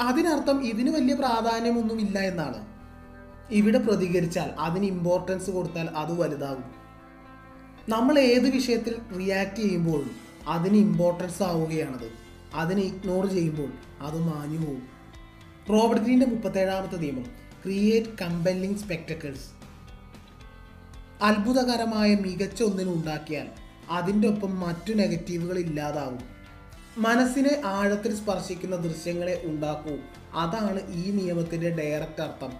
അതിനർത്ഥം 0.00 0.66
ഇതിന് 0.66 0.90
വലിയ 0.90 1.14
പ്രാധാന്യമൊന്നുമില്ല 1.14 2.18
എന്നാണ്. 2.18 2.66
ഇവിടെ 3.50 3.78
പ്രതികരിച്ചാൽ 3.78 4.50
അതിന് 4.58 4.86
ഇമ്പോർട്ടൻസ് 4.86 5.50
കൊടുത്താൽ 5.50 5.88
അത് 6.02 6.12
വലുതാകും. 6.20 6.68
നമ്മൾ 7.88 8.18
ഏത് 8.18 8.48
വിഷയത്തിൽ 8.48 8.94
റിയാക്ട് 9.18 9.56
ചെയ്യുമ്പോഴും 9.56 10.10
അതിന് 10.48 10.76
ഇമ്പോർട്ടൻസ് 10.76 11.42
ആവുകയാണത്. 11.42 12.08
അതിനെ 12.54 12.82
ഇഗ്നോർ 12.82 13.26
ചെയ്യുമ്പോൾ 13.26 13.70
അത് 14.00 14.18
മാഞ്ഞു 14.28 14.58
പോകും 14.58 14.84
റോബർട്ട് 15.70 16.04
ഗ്രീന്റെ 16.04 16.26
മുപ്പത്തേഴാമത്തെ 16.26 16.96
നിയമം 16.96 17.26
ക്രിയേറ്റ് 17.62 18.08
കമ്പല്ലിംഗ് 18.22 18.78
സ്പെക്ടക്കിൾസ് 18.78 19.55
അത്ഭുതകരമായ 21.22 22.14
മികച്ച 22.14 22.62
ഒന്നിനെ 22.62 22.92
ഉണ്ടാക്കിയാൽ 22.92 23.46
അതിന്റെ 23.90 24.28
ഒപ്പം 24.28 24.60
മറ്റു 24.60 24.92
നെഗറ്റീവുകൾ 24.92 25.58
ഇല്ലാതാവും. 25.58 26.18
മനസ്സിനെ 26.98 27.62
ആഴത്തിൽ 27.64 28.16
സ്പർശിക്കുന്ന 28.16 28.76
ദൃശ്യങ്ങളെ 28.76 29.42
ഉണ്ടാക്കൂ. 29.44 29.96
അതാണ് 30.34 30.92
ഈ 30.92 31.10
നിയമത്തിന്റെ 31.10 31.70
ഡയറക്റ്റ് 31.70 32.22
അർത്ഥം. 32.22 32.52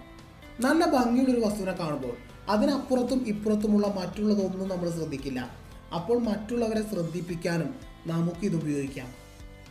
നല്ല 0.59 0.85
ഭംഗിയുള്ളൊരു 0.85 1.45
വസ്തുവിനെ 1.45 1.71
കാണുമ്പോൾ 1.71 2.17
അതിനപ്പുറത്തും 2.49 3.27
ഇപ്പുറത്തുമുള്ള 3.27 3.87
മറ്റുള്ളതൊന്നും 3.87 4.69
നമ്മൾ 4.69 4.89
ശ്രദ്ധിക്കില്ല. 4.89 5.49
അപ്പോൾ 5.95 6.19
മറ്റുള്ളവരെ 6.19 6.89
ശ്രദ്ധിപ്പിക്കാനും 6.91 7.75
നമുക്കിത് 8.07 8.55
ഉപയോഗിക്കാം. 8.55 9.07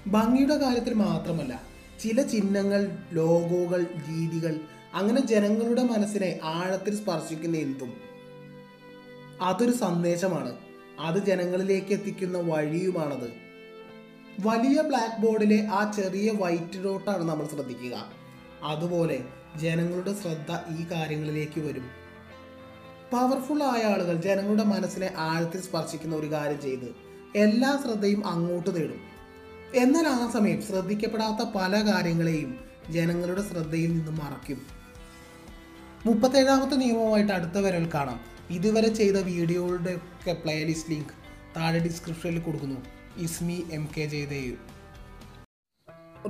ഭംഗിയുടെ 0.07 0.59
കാര്യത്തിൽ 0.59 0.95
മാത്രമല്ല 0.95 1.61
ചില 2.03 2.23
ചിഹ്നങ്ങൾ 2.23 2.99
ലോഗോകൾ 3.13 3.83
രീതികൾ 3.83 4.61
അങ്ങനെ 4.95 5.27
ജനങ്ങളുടെ 5.27 5.83
മനസ്സിനെ 5.83 6.39
ആഴത്തിൽ 6.45 6.97
സ്പർശിക്കുന്ന 6.97 7.57
എന്തും. 7.57 8.16
അതൊരു 9.41 9.73
സന്ദേശമാണ്. 9.73 10.57
അത് 11.01 11.25
ജനങ്ങളിലേക്ക് 11.25 11.93
എത്തിക്കുന്ന 11.93 12.39
വഴിയുമാണത്. 12.39 13.33
വലിയ 14.47 14.83
ബ്ലാക്ക് 14.83 15.27
ബോർഡിലെ 15.27 15.69
ആ 15.73 15.93
ചെറിയ 15.93 16.31
വൈറ്റ് 16.31 16.85
ഡോട്ടാണ് 16.85 17.29
നമ്മൾ 17.29 17.47
ശ്രദ്ധിക്കുക. 17.47 18.11
അതുപോലെ 18.63 19.25
ജനങ്ങളുടെ 19.57 20.15
ശ്രദ്ധ 20.15 20.81
ഈ 20.81 20.87
കാര്യങ്ങളിലേക്ക് 20.91 21.61
വരും. 21.61 21.85
പവർഫുൾ 23.13 23.63
ആയ 23.63 23.93
ആളുകൾ 23.93 24.15
ജനങ്ങളുടെ 24.15 24.65
മനസ്സിനെ 24.65 25.15
ആഴത്തിൽ 25.17 25.61
സ്പർശിക്കുന്ന 25.61 26.17
ഒരു 26.17 26.33
കാര്യം 26.33 26.61
ചെയ്ത് 26.61 26.97
എല്ലാ 27.37 27.81
ശ്രദ്ധയും 27.85 28.27
അങ്ങോട്ട് 28.27 28.77
നേടും. 28.77 29.01
എന്നാൽ 29.75 30.09
ആ 30.09 30.31
സമയം 30.31 30.63
ശ്രദ്ധിക്കപ്പെടാത്ത 30.63 31.49
പല 31.55 31.93
കാര്യങ്ങളെയും 31.93 32.61
ജനങ്ങളുടെ 32.91 33.43
ശ്രദ്ധയിൽ 33.43 33.91
നിന്ന് 33.91 34.13
മറക്കും 34.13 34.67
മുപ്പത്തേഴാമത്തെ 36.07 36.77
നിയമവുമായിട്ട് 36.77 37.33
അടുത്ത 37.33 37.59
വരൽ 37.59 37.91
കാണാം. 37.95 38.36
ഇതുവരെ 38.51 38.89
ചെയ്ത 38.89 39.17
വീഡിയോകളുടെ 39.17 39.95
ഒക്കെ 39.95 40.33
പ്ലേലിസ്റ്റ് 40.33 40.91
ലിങ്ക് 40.91 41.15
താഴെ 41.57 41.79
ഡിസ്ക്രിപ്ഷനിൽ 41.79 42.41
കൊടുക്കുന്നു. 42.41 42.77
Is me 43.17 43.65
M 43.73 43.89
K 43.97 44.07
Jayadev. 44.07 44.57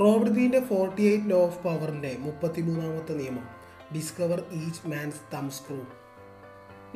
Robert 0.00 0.32
ഗ്രീന്റെ 0.35 0.61
forty 0.61 1.02
eight 1.02 1.30
law 1.30 1.44
of 1.44 1.62
പവറിന്റെ 1.64 2.16
മുപ്പത്തിമൂന്നാമത്തെ 2.20 3.12
നിയമം. 3.12 3.46
ഡിസ്കവർ 3.94 4.44
ഈച്ച് 4.52 4.88
മാൻസ് 4.88 5.35
തം 5.35 5.50
സ്ക്രൂ 5.50 5.78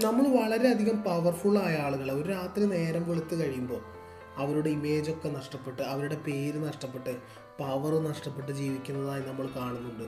നമ്മൾ 0.04 0.28
വളരെയധികം 0.28 1.02
പവർഫുള്ളായ 1.02 1.76
ആളുകളെ 1.76 2.12
ഒരു 2.12 2.28
രാത്രി 2.28 2.64
നേരം 2.64 3.08
വെളുത്ത് 3.08 3.34
കഴിയുമ്പോൾ 3.40 3.82
അവരുടെ 4.36 4.70
ഇമേജൊക്കെ 4.70 5.28
നഷ്ടപ്പെട്ട് 5.28 5.82
അവരുടെ 5.82 6.14
പേര് 6.14 6.66
നഷ്ടപ്പെട്ട് 6.68 7.16
പവർ 7.60 8.08
നഷ്ടപ്പെട്ട് 8.08 8.52
ജീവിക്കുന്നതായി 8.52 9.22
നമ്മൾ 9.22 9.48
കാണുന്നുണ്ട്. 9.56 10.06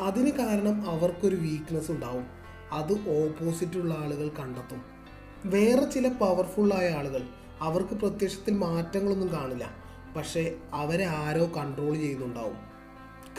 അതിന് 0.00 0.30
കാരണം 0.30 0.90
അവർക്കൊരു 0.90 1.36
വീക്ക്നെസ് 1.36 1.90
ഉണ്ടാവും. 1.90 2.37
അത് 2.72 2.92
ഓപ്പോസിറ്റുള്ള 2.92 3.94
ആളുകൾ 3.94 4.28
കണ്ടെത്തും. 4.28 4.82
വേറെ 5.44 5.84
ചില 5.84 6.08
പവർഫുള്ളായ 6.08 6.88
ആളുകൾ 6.88 7.22
അവർക്ക് 7.60 7.90
പ്രത്യക്ഷത്തിൽ 7.90 8.56
മാറ്റങ്ങളൊന്നും 8.56 9.28
കാണില്ല. 9.28 9.70
പക്ഷേ 10.16 10.54
അവരെ 10.72 11.04
ആരോ 11.04 11.50
കൺട്രോൾ 11.56 11.94
ചെയ്യുന്നുണ്ടാവും. 11.94 12.56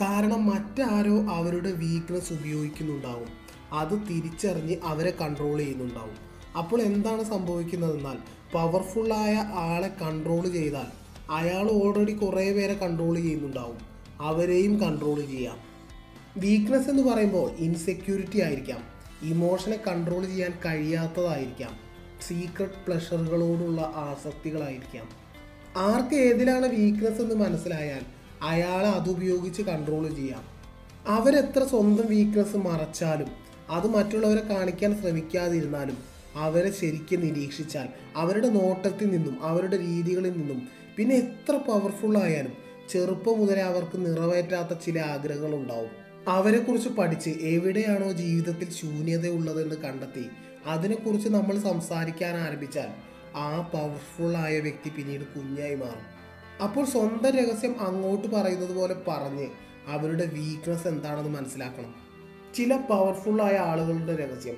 കാരണം 0.00 0.46
മറ്റാരോ 0.46 1.22
അവരുടെ 1.22 1.72
വീക്ക്നെസ് 1.72 2.32
ഉപയോഗിക്കുന്നുണ്ടാവും. 2.32 3.28
അത് 3.72 3.92
തിരിച്ചറിഞ്ഞ് 3.92 4.76
അവരെ 4.84 5.10
കൺട്രോൾ 5.10 5.58
ചെയ്യുന്നുണ്ടാവും. 5.58 6.30
അപ്പോൾ 6.58 6.82
എന്താണ് 6.82 7.24
സംഭവിക്കുന്നതെന്നാൽ 7.24 8.16
പവർഫുള്ളായ 8.52 9.34
ആളെ 9.36 9.88
കൺട്രോൾ 10.02 10.48
ചെയ്താൽ 10.48 10.86
അയാൾ 11.30 11.68
ഓൾറെഡി 11.70 12.12
കുറേ 12.12 12.52
പേരെ 12.52 12.74
കൺട്രോൾ 12.74 13.16
ചെയ്യുന്നുണ്ടാവും. 13.16 13.78
അവരെയും 14.20 14.80
കൺട്രോൾ 14.80 15.20
ചെയ്യാം. 15.20 15.56
വീക്ക്നെസ് 16.36 16.88
എന്ന് 16.88 17.02
പറയുമ്പോൾ 17.02 17.50
ഇൻസെക്യൂരിറ്റി 17.50 18.40
ആയിരിക്കാം. 18.40 18.99
ഇമോഷനെ 19.22 19.80
കൺട്രോൾ 19.86 20.24
ചെയ്യാൻ 20.24 20.58
കഴിയാത്തതായിരിക്കാം. 20.66 21.76
സീക്രട്ട് 22.28 22.86
പ്ലഷറുകളോടുള്ള 22.86 23.80
ആസക്തികളായിരിക്കാം. 23.80 25.08
ആർക്ക് 25.76 26.14
ഏതിലാണ് 26.14 26.66
വീക്ക്നെസ് 26.66 27.22
എന്ന് 27.22 27.34
മനസ്സിലായാൽ 27.34 28.02
അയാളെ 28.42 28.88
അതുപയോഗിച്ച് 28.88 29.62
കൺട്രോൾ 29.62 30.14
ചെയ്യാം. 30.14 30.60
അവരെത്ര 31.06 31.64
സ്വന്തം 31.64 32.06
വീക്ക്നെസ് 32.06 32.56
മറച്ചാലും 32.56 33.28
അത് 33.70 33.86
മറ്റുള്ളവരെ 33.86 34.40
കാണിക്കാൻ 34.40 35.00
ശ്രമിക്കാതിരുന്നാലും 35.00 35.98
അവരെ 36.34 36.70
ശരിക്കും 36.70 37.20
നിരീക്ഷിച്ചാൽ 37.20 37.88
അവരുടെ 38.16 38.48
നോട്ടത്തിൽ 38.48 39.08
നിന്നും 39.08 39.42
അവരുടെ 39.42 39.78
രീതികളിൽ 39.78 40.32
നിന്നും 40.32 40.68
പിന്നെ 40.96 41.16
എത്ര 41.16 41.56
പവർഫുൾ 41.56 42.18
ആയാലും 42.18 42.52
ചെറുപ്പം 42.90 43.38
മുതലേ 43.38 43.62
അവർക്ക് 43.62 44.06
നിറവേറ്റാത്ത 44.06 44.78
ചില 44.86 45.00
ആഗ്രഹങ്ങളുണ്ടാവും. 45.00 46.09
അവരെക്കുറിച്ച് 46.28 46.88
പഠിച്ച് 46.88 47.30
എവിടെയാണോ 47.30 48.12
ജീവിതത്തിൽ 48.12 48.72
ശൂന്യത 48.72 49.28
ഉള്ളതെന്ന് 49.28 49.74
കണ്ടെത്തി 49.74 50.26
അതിനെക്കുറിച്ച് 50.66 51.28
നമ്മൾ 51.28 51.58
സംസാരിക്കാൻ 51.58 52.36
ആരംഭിച്ചാൽ 52.36 52.88
ആ 53.36 53.60
പവർഫുൾ 53.60 54.36
ആയ 54.36 54.60
വ്യക്തി 54.60 54.90
പിന്നീട് 54.90 55.22
കുഞ്ഞായി 55.22 55.74
മാറും. 55.74 56.20
അപ്പോൾ 56.62 56.84
സ്വന്തം 56.84 57.30
രഹസ്യം 57.30 57.80
അങ്ങോട്ട് 57.80 58.28
പറയുന്നത് 58.28 58.76
പോലെ 58.76 58.94
പറഞ്ഞ് 59.08 59.48
അവരുടെ 59.86 60.24
വീക്ക്നെസ് 60.24 60.88
എന്താണെന്ന് 60.88 61.30
മനസ്സിലാക്കണം. 61.30 61.94
ചില 62.54 62.76
പവർഫുള്ളായ 62.76 63.56
ആളുകളുടെ 63.56 64.16
രഹസ്യം 64.16 64.56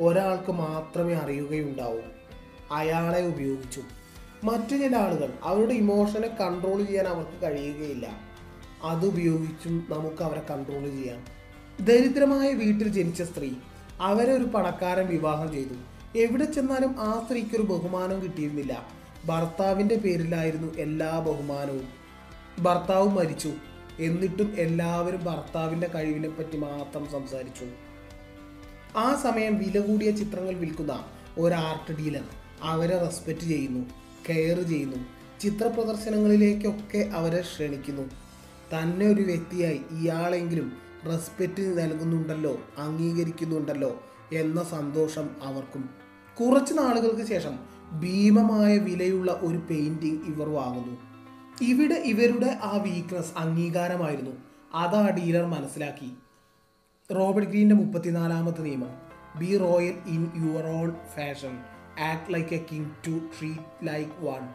ഒരാൾക്ക് 0.00 0.52
മാത്രമേ 0.52 1.14
അറിയുകയുണ്ടാവൂ. 1.14 2.00
അയാളെ 2.72 3.26
ഉപയോഗിച്ചു. 3.26 3.82
മറ്റു 4.44 4.76
ചില 4.76 4.96
ആളുകൾ 4.96 5.32
അവരുടെ 5.42 5.74
ഇമോഷനെ 5.74 6.28
കൺട്രോൾ 6.28 6.84
ചെയ്യാൻ 6.84 7.06
അവർക്ക് 7.06 7.42
കഴിയുകയില്ല. 7.42 8.33
അതുപയോഗിച്ചും 8.84 9.86
നമുക്ക് 9.88 10.22
അവരെ 10.22 10.42
കൺട്രോൾ 10.50 10.84
ചെയ്യാം. 10.84 11.24
ദരിദ്രമായ 11.84 12.52
വീട്ടിൽ 12.52 12.88
ജനിച്ച 12.88 13.22
സ്ത്രീ 13.22 13.50
അവരെ 14.00 14.32
ഒരു 14.32 14.44
പണക്കാരൻ 14.44 15.06
വിവാഹം 15.06 15.52
ചെയ്തു. 15.52 15.74
എവിടെ 16.18 16.44
ചെന്നാലും 16.44 16.96
ആ 17.00 17.22
സ്ത്രീക്ക് 17.24 17.56
ഒരു 17.56 17.62
ബഹുമാനം 17.62 18.22
കിട്ടിയിരുന്നില്ല. 18.22 18.86
ഭർത്താവിന്റെ 19.24 19.94
പേരിലായിരുന്നു 19.94 20.74
എല്ലാ 20.74 21.18
ബഹുമാനവും. 21.18 21.88
ഭർത്താവ് 22.64 23.08
മരിച്ചു. 23.08 23.52
എന്നിട്ടും 24.00 24.54
എല്ലാവരും 24.58 25.24
ഭർത്താവിന്റെ 25.24 25.90
കഴിവിനെ 25.94 26.28
പറ്റി 26.28 26.56
മാത്രം 26.56 27.06
സംസാരിച്ചു. 27.12 27.64
ആ 28.98 29.20
സമയം 29.22 29.58
വില 29.58 29.80
കൂടിയ 29.80 30.10
ചിത്രങ്ങൾ 30.10 30.54
വിൽക്കുന്ന 30.54 31.04
ഒരു 31.38 31.54
ആർട്ട് 31.54 32.02
ഡീലർ 32.02 32.24
അവരെ 32.62 32.98
റെസ്പെക്റ്റ് 32.98 33.44
ചെയ്യുന്നു 33.44 33.86
കെയർ 34.28 34.62
ചെയ്യുന്നു. 34.62 34.96
ചിത്ര 35.40 35.66
പ്രദർശനങ്ങളിലേക്കൊക്കെ 35.66 36.98
അവരെ 36.98 37.40
ക്ഷണിക്കുന്നു. 37.40 38.23
തന്നെ 38.74 39.06
ഒരു 39.06 39.22
വ്യക്തിയായി 39.22 39.80
ഇയാളെങ്കിലും 39.90 40.72
റെസ്പെക്റ്റ് 41.06 41.78
നൽകുന്നുണ്ടല്ലോ 41.78 42.60
അംഗീകരിക്കുന്നുണ്ടല്ലോ 42.78 44.02
എന്ന 44.32 44.64
സന്തോഷം 44.64 45.30
അവർക്കും. 45.42 45.90
കുറച്ച് 46.40 46.74
നാളുകൾക്ക് 46.74 47.28
ശേഷം 47.28 47.58
ഭീമമായ 48.00 48.78
വിലയുള്ള 48.78 49.32
ഒരു 49.32 49.58
പെയിന്റിംഗ് 49.58 50.24
ഇവർ 50.26 50.48
വാങ്ങുന്നു. 50.48 50.96
ഇവിടെ 51.62 51.94
ഇവരുടെ 51.94 52.58
ആ 52.62 52.76
വീക്ക്നെസ് 52.76 53.32
അംഗീകാരമായിരുന്നു. 53.36 54.30
അതാ 54.74 55.10
ഡീലർ 55.10 55.46
മനസ്സിലാക്കി. 55.46 56.12
റോബർട്ട് 57.14 57.50
ഗ്രീന്റെ 57.50 57.74
മുപ്പത്തിനാലാമത്തെ 57.74 58.62
നിയമം. 58.62 59.04
Be 59.36 59.56
royal 59.56 59.94
in 60.06 60.30
your 60.36 60.66
own 60.66 60.92
fashion 61.16 61.58
act 62.00 62.34
like 62.34 62.54
a 62.54 62.64
king 62.72 62.90
to 63.06 63.10
treat 63.10 63.88
like 63.88 64.10
one 64.24 64.48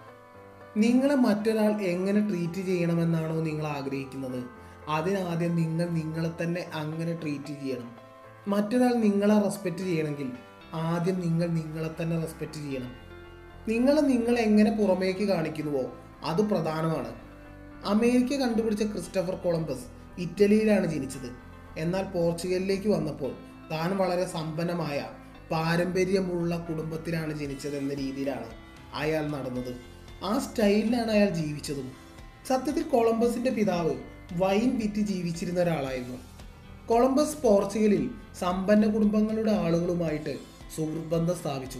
നിങ്ങളെ 0.77 1.15
മറ്റൊരാൾ 1.15 1.81
എങ്ങനെ 1.81 2.29
ട്രീറ്റ് 2.29 2.65
ചെയ്യണമെന്നാണോ 2.65 3.35
നിങ്ങൾ 3.35 3.67
ആഗ്രഹിക്കുന്നത്. 3.67 4.43
അതിനാദ്യം 4.89 5.55
നിങ്ങൾ 5.55 5.89
നിങ്ങളെ 5.89 6.43
തന്നെ 6.43 6.65
അങ്ങനെ 6.73 7.13
ട്രീറ്റ് 7.15 7.47
ചെയ്യണം. 7.47 7.95
മറ്റൊരാൾ 8.47 8.93
നിങ്ങളെ 8.93 9.39
റെസ്പെക്റ്റ് 9.39 9.81
ചെയ്യണമെങ്കിൽ 9.81 10.31
ആദ്യം 10.73 11.19
നിങ്ങൾ 11.19 11.47
നിങ്ങളെ 11.47 12.03
തന്നെ 12.03 12.19
റെസ്പെക്റ്റ് 12.19 12.57
ചെയ്യണം. 12.57 12.91
നിങ്ങളെ 13.67 14.01
നിങ്ങൾ 14.01 14.39
എങ്ങനെ 14.39 14.71
പുറമേക്ക് 14.71 15.27
കാണിക്കുന്നുവോ 15.27 15.93
അത് 16.23 16.41
പ്രധാനമാണ്. 16.41 17.15
അമേരിക്ക 17.85 18.41
കണ്ടുപിടിച്ച 18.41 18.83
ക്രിസ്റ്റഫർ 18.83 19.35
കൊളംബസ് 19.35 19.85
ഇറ്റലിയിലാണ് 20.20 20.87
ജനിച്ചത്. 20.87 21.29
എന്നാൽ 21.77 22.03
പോർച്ചുഗലിലേക്ക് 22.03 22.89
വന്നപ്പോൾ 22.89 23.31
താൻ 23.72 23.98
വളരെ 23.98 24.25
സമ്പന്നമായ 24.25 25.09
പാരമ്പര്യമുള്ള 25.51 26.57
കുടുംബത്തിലാണ് 26.57 27.33
ജനിച്ചത് 27.33 27.75
എന്ന 27.75 27.94
രീതിയിലാണ് 27.94 28.46
അയാൾ 28.94 29.27
നടന്നത്. 29.27 29.99
ആ 30.24 30.40
സ്റ്റൈലിലാണ് 30.40 31.12
അയാൾ 31.12 31.29
ജീവിച്ചതും. 31.29 31.92
സത്യത്തിൽ 32.48 32.84
കൊളംബസിന്റെ 32.84 33.51
പിതാവ് 33.51 33.96
വൈൻ 34.34 34.79
വിറ്റ് 34.79 35.01
ജീവിച്ചിരുന്ന 35.01 35.60
ഒരാളായിരുന്നു. 35.60 36.18
കൊളംബസ് 36.88 37.38
പോർച്ചുഗലിൽ 37.38 38.10
സമ്പന്ന 38.40 38.88
കുടുംബങ്ങളുടെ 38.88 39.51
ആളുകളുമായിട്ട് 39.51 40.38
സുഹൃത്ത് 40.75 41.42
സ്ഥാപിച്ചു. 41.42 41.79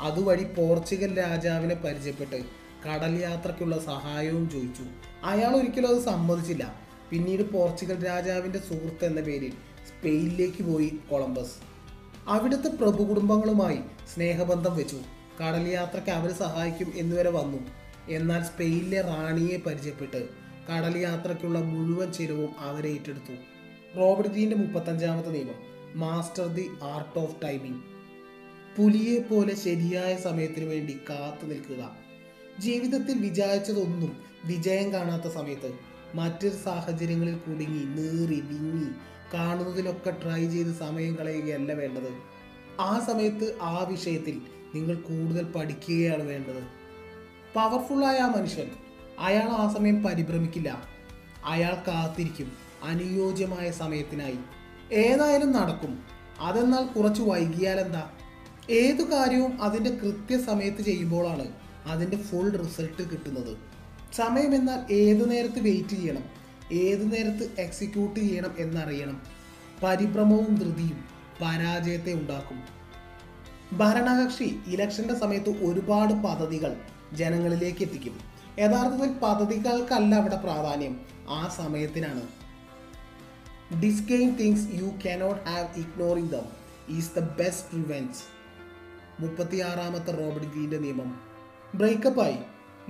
അതുവഴി 0.00 0.44
പോർച്ചുഗൽ 0.44 1.18
രാജാവിനെ 1.18 1.74
പരിചയപ്പെട്ട് 1.74 2.44
കടൽ 2.88 3.20
യാത്രയ്ക്കുള്ള 3.20 3.78
സഹായവും 3.84 4.50
ചോദിച്ചു. 4.50 4.82
അയാൾ 5.24 5.56
ഒരിക്കലും 5.56 5.88
അത് 5.88 6.02
സമ്മതിച്ചില്ല. 6.02 6.74
പിന്നീട് 7.10 7.52
പോർച്ചുഗൽ 7.52 8.06
രാജാവിന്റെ 8.06 8.58
സുഹൃത്ത് 8.58 9.04
എന്ന 9.04 9.20
പേരിൽ 9.20 9.50
സ്പെയിനിലേക്ക് 9.88 10.62
പോയി 10.62 10.98
കൊളംബസ്. 11.10 11.52
അവിടുത്തെ 12.28 12.68
പ്രഭു 12.68 13.02
കുടുംബങ്ങളുമായി 13.04 13.78
സ്നേഹബന്ധം 14.14 14.76
വെച്ചു. 14.76 15.00
കടൽ 15.40 15.68
യാത്രയ്ക്ക് 15.68 16.10
അവർ 16.10 16.30
സഹായിക്കും 16.32 16.92
എന്നുവരെ 16.94 17.30
വന്നു. 17.30 17.58
എന്നാൽ 18.08 18.42
സ്പെയിനിലെ 18.42 19.00
റാണിയെ 19.00 19.58
പരിചയപ്പെട്ട് 19.58 20.28
കടൽ 20.70 20.98
യാത്രയ്ക്കുള്ള 20.98 21.58
മുഴുവൻ 21.58 22.12
ചിലവും 22.12 22.58
അവരെ 22.58 22.88
ഏറ്റെടുത്തു. 22.88 23.36
റോബർട്ട് 23.98 24.34
ദീന്റെ 24.34 24.56
മുപ്പത്തഞ്ചാമത്തെ 24.56 25.28
നിയമം 25.28 25.58
master 25.98 26.46
the 26.46 26.68
art 26.82 27.18
of 27.18 27.36
timing 27.44 27.82
പുലിയെ 28.76 29.18
പോലെ 29.20 29.54
ശരിയായ 29.56 30.16
സമയത്തിന് 30.16 30.64
വേണ്ടി 30.64 31.00
കാത്തു 31.10 31.46
നിൽക്കുക. 31.46 31.96
ജീവിതത്തിൽ 32.58 33.18
വിചാരിച്ചതൊന്നും 33.18 34.12
വിജയം 34.44 34.92
കാണാത്ത 34.92 35.28
സമയത്ത് 35.28 35.70
മറ്റൊരു 36.14 36.56
സാഹചര്യങ്ങളിൽ 36.56 37.34
കുടുങ്ങി 37.34 37.84
നീറി 37.96 38.40
വിങ്ങി 38.40 38.88
കാണുന്നതിലൊക്കെ 39.34 40.10
ട്രൈ 40.10 40.48
ചെയ്ത് 40.48 40.78
സമയം 40.78 41.14
കളയുകയല്ല 41.14 41.72
വേണ്ടത്. 41.72 42.10
ആ 42.80 43.04
സമയത്ത് 43.06 43.58
ആ 43.62 43.86
വിഷയത്തിൽ 43.90 44.57
നിങ്ങൾ 44.74 44.94
കൂടുതൽ 44.94 45.42
പഠിക്കുകയാണ് 45.42 46.22
വേണ്ടത്. 46.22 46.62
പവർഫുള്ളായ 47.54 48.18
ആ 48.18 48.26
മനുഷ്യൻ. 48.26 48.70
അയാൾ 49.18 49.48
ആ 49.48 49.72
സമയം 49.72 50.02
പരിഭ്രമിക്കില്ല. 50.02 50.82
അയാൾ 51.44 51.74
കാത്തിരിക്കും. 51.74 52.52
അനുയോജ്യമായ 52.82 53.70
സമയത്തിനായി. 53.70 54.38
ഏതായാലും 54.94 55.52
നടക്കും. 55.52 55.98
അതെന്നാൽ 56.40 56.86
കുറച്ച് 56.86 57.22
വൈകിയാൽ 57.22 57.80
എന്താ? 57.80 58.10
ഏതു 58.70 59.02
കാര്യവും 59.02 59.62
അതിന്റെ 59.62 59.90
കൃത്യസമയത്ത് 59.90 60.82
ചെയ്യുമ്പോഴാണ് 60.82 61.52
അതിന്റെ 61.86 62.16
ഫുൾ 62.16 62.50
റിസൾട്ട് 62.50 63.10
കിട്ടുന്നത്. 63.10 63.56
സമയം 64.12 64.54
എന്നാൽ 64.54 64.92
ഏതു 64.92 65.24
നേരത്ത് 65.24 65.60
വെയിറ്റ് 65.60 65.88
ചെയ്യണം? 65.88 66.24
ഏതു 66.72 67.04
നേരത്ത് 67.04 67.60
എക്സിക്യൂട്ട് 67.60 68.20
ചെയ്യണം 68.20 68.54
എന്നറിയണം. 68.58 69.22
പരിഭ്രമവും 69.82 70.54
ധൃതിയും 70.54 71.04
പരാജയത്തെ 71.40 72.12
ഉണ്ടാക്കും. 72.12 72.77
ഭരണകക്ഷി 73.72 74.58
ഇലക്ഷന്റെ 74.66 75.18
സമയത്ത് 75.18 75.64
ഒരുപാട് 75.64 76.14
പദ്ധതികൾ 76.14 76.76
ജനങ്ങളിലേക്ക് 77.12 77.82
എത്തിക്കും. 77.82 78.18
യഥാർത്ഥത്തിൽ 78.58 79.18
പദ്ധതികൾക്കല്ല 79.18 80.14
അവിടെ 80.14 80.36
പ്രാധാന്യം. 80.36 81.00
ആ 81.28 81.48
സമയത്തിനാണ്. 81.56 82.22
Disdain 83.82 84.34
things 84.34 84.68
you 84.72 85.08
cannot 85.08 85.42
have 85.42 85.80
ignoring 85.80 86.30
them 86.30 86.42
is 86.88 87.10
the 87.18 87.18
best 87.18 87.74
revenge 87.74 88.38
മുപ്പത്തിയാറാമത്തെ 89.22 90.12
Robert 90.12 90.46
ഗ്രീന്റെ 90.46 90.78
നിയമം. 90.78 91.20
ബ്രേക്കപ്പായി 91.74 92.36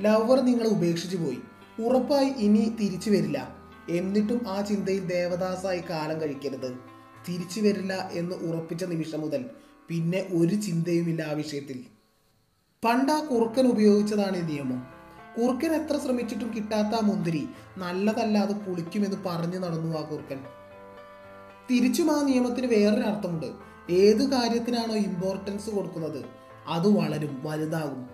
ലവർ 0.01 0.41
നിങ്ങളെ 0.41 0.69
ഉപേക്ഷിച്ചു 0.69 1.17
പോയി. 1.17 1.39
ഉറപ്പായി 1.83 2.29
ഇനി 2.29 2.77
തിരിച്ചു 2.81 3.11
വരില്ല. 3.11 3.57
എന്നിട്ടും 3.91 4.49
ആ 4.49 4.61
ചിന്തയിൽ 4.61 5.05
ദേവദാസായി 5.05 5.83
കാലം 5.91 6.21
കഴിക്കരുത്. 6.21 6.79
തിരിച്ചു 7.29 7.61
വരില്ല 7.61 8.09
എന്ന് 8.13 8.35
ഉറപ്പിച്ച 8.35 8.85
നിമിഷം 8.85 9.21
മുതൽ 9.21 9.45
പിന്നെ 9.89 10.27
ഒരു 10.33 10.55
ചിന്തയുമില്ല 10.55 11.23
ആ 11.23 11.33
വിഷയത്തിൽ. 11.33 11.85
പണ്ട് 12.85 13.13
ആ 13.13 13.25
കുറുക്കൻ 13.25 13.67
ഉപയോഗിച്ചതാണ് 13.67 14.37
ഈ 14.37 14.41
നിയമം. 14.41 14.87
കുറുക്കൻ 15.37 15.73
എത്ര 15.73 15.99
ശ്രമിച്ചിട്ടും 15.99 16.55
കിട്ടാത്ത 16.57 16.95
ആ 16.95 17.01
മുന്തിരി 17.01 17.49
നല്ലതല്ലാതെ 17.79 18.53
പുളിക്കുമെന്ന് 18.53 19.17
പറഞ്ഞു 19.27 19.59
നടന്നു 19.59 19.99
ആ 19.99 20.03
കുറുക്കൻ. 20.03 20.41
തിരിച്ചും 21.71 22.19
ആ 22.19 22.23
നിയമത്തിന് 22.23 22.67
വേറൊരു 22.67 23.03
അർത്ഥമുണ്ട് 23.03 23.47
ഏത് 23.91 24.31
കാര്യത്തിനാണോ 24.31 24.95
ഇമ്പോർട്ടൻസ് 24.95 25.71
കൊടുക്കുന്നത് 25.71 26.25
അത് 26.67 26.89
വളരും 26.89 27.43
വലുതാകും. 27.45 28.09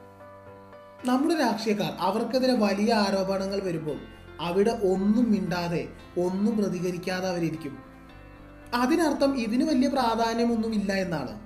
നമ്മുടെ 1.04 1.34
രാഷ്ട്രീയക്കാർ 1.34 1.92
അവർക്കെതിരെ 2.00 2.52
വലിയ 2.52 2.92
ആരോപണങ്ങൾ 2.92 3.60
വരുമ്പോൾ 3.60 3.98
അവിടെ 4.40 4.70
ഒന്നും 4.70 5.32
മിണ്ടാതെ 5.32 5.88
ഒന്നും 6.18 6.58
പ്രതികരിക്കാതെ 6.58 7.28
അവരിയ്ക്കും 7.28 7.78
അതിനർത്ഥം 8.74 9.38
ഇതിന് 9.38 9.64
വലിയ 9.64 9.88
പ്രാധാന്യമൊന്നുമില്ല 9.88 10.92
എന്നാണ്. 10.92 11.43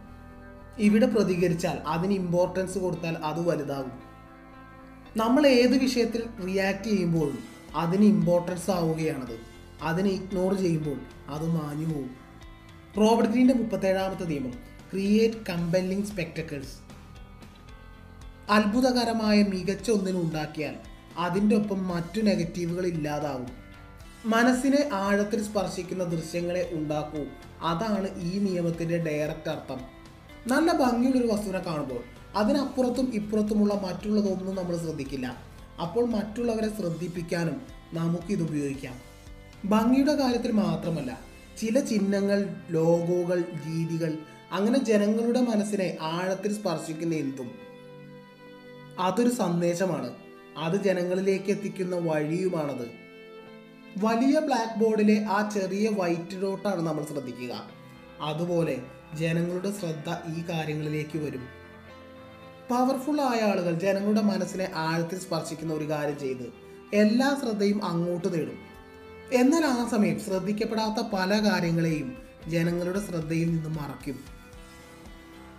ഇവിടെ 0.78 1.06
പ്രതികരിച്ചാൽ 1.06 1.78
അതിന് 1.86 2.12
ഇമ്പോർട്ടൻസ് 2.12 2.78
കൊടുത്താൽ 2.78 3.16
അത് 3.16 3.48
വലുതാകും. 3.48 3.92
നമ്മൾ 5.16 5.46
ഏത് 5.46 5.78
വിഷയത്തിൽ 5.78 6.26
റിയാക്ട് 6.46 6.84
ചെയ്യുമ്പോഴും 6.84 7.38
അതിന് 7.74 8.04
ഇമ്പോർട്ടൻസ് 8.04 8.70
ആവുകയാണത്. 8.70 9.40
അതിനെ 9.82 10.10
ഇഗ്നോർ 10.10 10.54
ചെയ്യുമ്പോൾ 10.54 11.00
അത് 11.28 11.46
മാഞ്ഞു 11.46 11.86
പോകും. 11.86 12.10
റോബർട്ട് 12.98 13.58
മുപ്പത്തേഴാമത്തെ 13.58 14.24
നിയമം 14.24 14.52
ക്രിയേറ്റ് 14.92 15.36
കമ്പല്ലിംഗ് 15.48 16.06
സ്പെക്ടക്കിൾസ് 16.06 16.88
അത്ഭുതകരമായ 18.50 19.42
മികച്ച 19.42 19.90
ഒന്നിനുണ്ടാക്കിയാൽ 19.90 20.74
അതിന്റെ 21.18 21.56
ഒപ്പം 21.56 21.88
മറ്റു 21.88 22.20
നെഗറ്റീവുകൾ 22.20 22.86
ഇല്ലാതാവും. 22.86 23.48
മനസ്സിനെ 24.26 24.88
ആഴത്തിൽ 24.92 25.42
സ്പർശിക്കുന്ന 25.42 26.04
ദൃശ്യങ്ങളെ 26.04 26.68
ഉണ്ടാക്കൂ. 26.72 27.24
അതാണ് 27.62 28.20
ഈ 28.20 28.38
നിയമത്തിന്റെ 28.38 28.98
ഡയറക്റ്റ് 28.98 29.50
അർത്ഥം. 29.50 29.97
നല്ല 30.46 30.72
ഭംഗിയുള്ള 30.72 31.20
ഒരു 31.20 31.32
വസ്തുവിനെ 31.32 31.58
കാണുമ്പോൾ 31.58 32.00
അതിനപ്പുറത്തും 32.34 33.14
ഇപ്പുറത്തുമുള്ള 33.14 33.74
മറ്റുള്ളതൊന്നും 33.74 34.56
നമ്മൾ 34.56 34.76
ശ്രദ്ധിക്കില്ല. 34.76 35.36
അപ്പോൾ 35.82 36.06
മറ്റുള്ളവരെ 36.06 36.76
ശ്രദ്ധിപ്പിക്കാനും 36.80 37.60
നമുക്കിത് 37.92 38.42
ഉപയോഗിക്കാം. 38.42 38.94
ഭംഗിയുടെ 39.64 40.14
കാര്യത്തിൽ 40.14 40.52
മാത്രമല്ല 40.52 41.18
ചില 41.60 41.80
ചിഹ്നങ്ങൾ 41.80 42.56
ലോഗോകൾ 42.70 43.40
രീതികൾ 43.40 44.18
അങ്ങനെ 44.52 44.84
ജനങ്ങളുടെ 44.84 45.40
മനസ്സിനെ 45.40 45.98
ആഴത്തിൽ 46.00 46.52
സ്പർശിക്കുന്ന 46.52 47.14
എന്തും. 47.14 47.50
അതൊരു 48.98 49.28
സന്ദേശമാണ്. 49.28 50.14
അത് 50.58 50.76
ജനങ്ങളിലേക്ക് 50.76 51.50
എത്തിക്കുന്ന 51.50 51.96
വഴിയുമാണത്. 51.96 52.90
വലിയ 54.04 54.38
ബ്ലാക്ക് 54.38 54.84
ബോർഡിലെ 54.84 55.24
ആ 55.24 55.48
ചെറിയ 55.48 55.88
വൈറ്റ് 55.88 56.40
ഡോട്ടാണ് 56.42 56.80
നമ്മൾ 56.86 57.04
ശ്രദ്ധിക്കുക. 57.04 57.70
അതുപോലെ 58.20 58.82
ജനങ്ങളുടെ 59.16 59.72
ശ്രദ്ധ 59.80 60.36
ഈ 60.36 60.44
കാര്യങ്ങളിലേക്ക് 60.48 61.18
വരും. 61.18 61.58
പവർഫുൾ 62.70 63.20
ആയ 63.20 63.40
ആളുകൾ 63.40 63.78
ജനങ്ങളുടെ 63.78 64.20
മനസ്സിനെ 64.20 64.70
ആഴത്തിൽ 64.74 65.18
സ്പർശിക്കുന്ന 65.18 65.72
ഒരു 65.72 65.88
കാര്യം 65.88 66.18
ചെയ്ത് 66.18 66.52
എല്ലാ 66.94 67.36
ശ്രദ്ധയും 67.42 67.84
അങ്ങോട്ട് 67.84 68.34
നേടും. 68.34 68.58
എന്നാൽ 69.32 69.64
ആ 69.64 69.88
സമയം 69.88 70.20
ശ്രദ്ധിക്കപ്പെടാത്ത 70.20 71.06
പല 71.12 71.50
കാര്യങ്ങളെയും 71.50 72.16
ജനങ്ങളുടെ 72.48 73.00
ശ്രദ്ധയിൽ 73.00 73.50
നിന്നും 73.50 73.74
മറയ്ക്കും. 73.74 74.20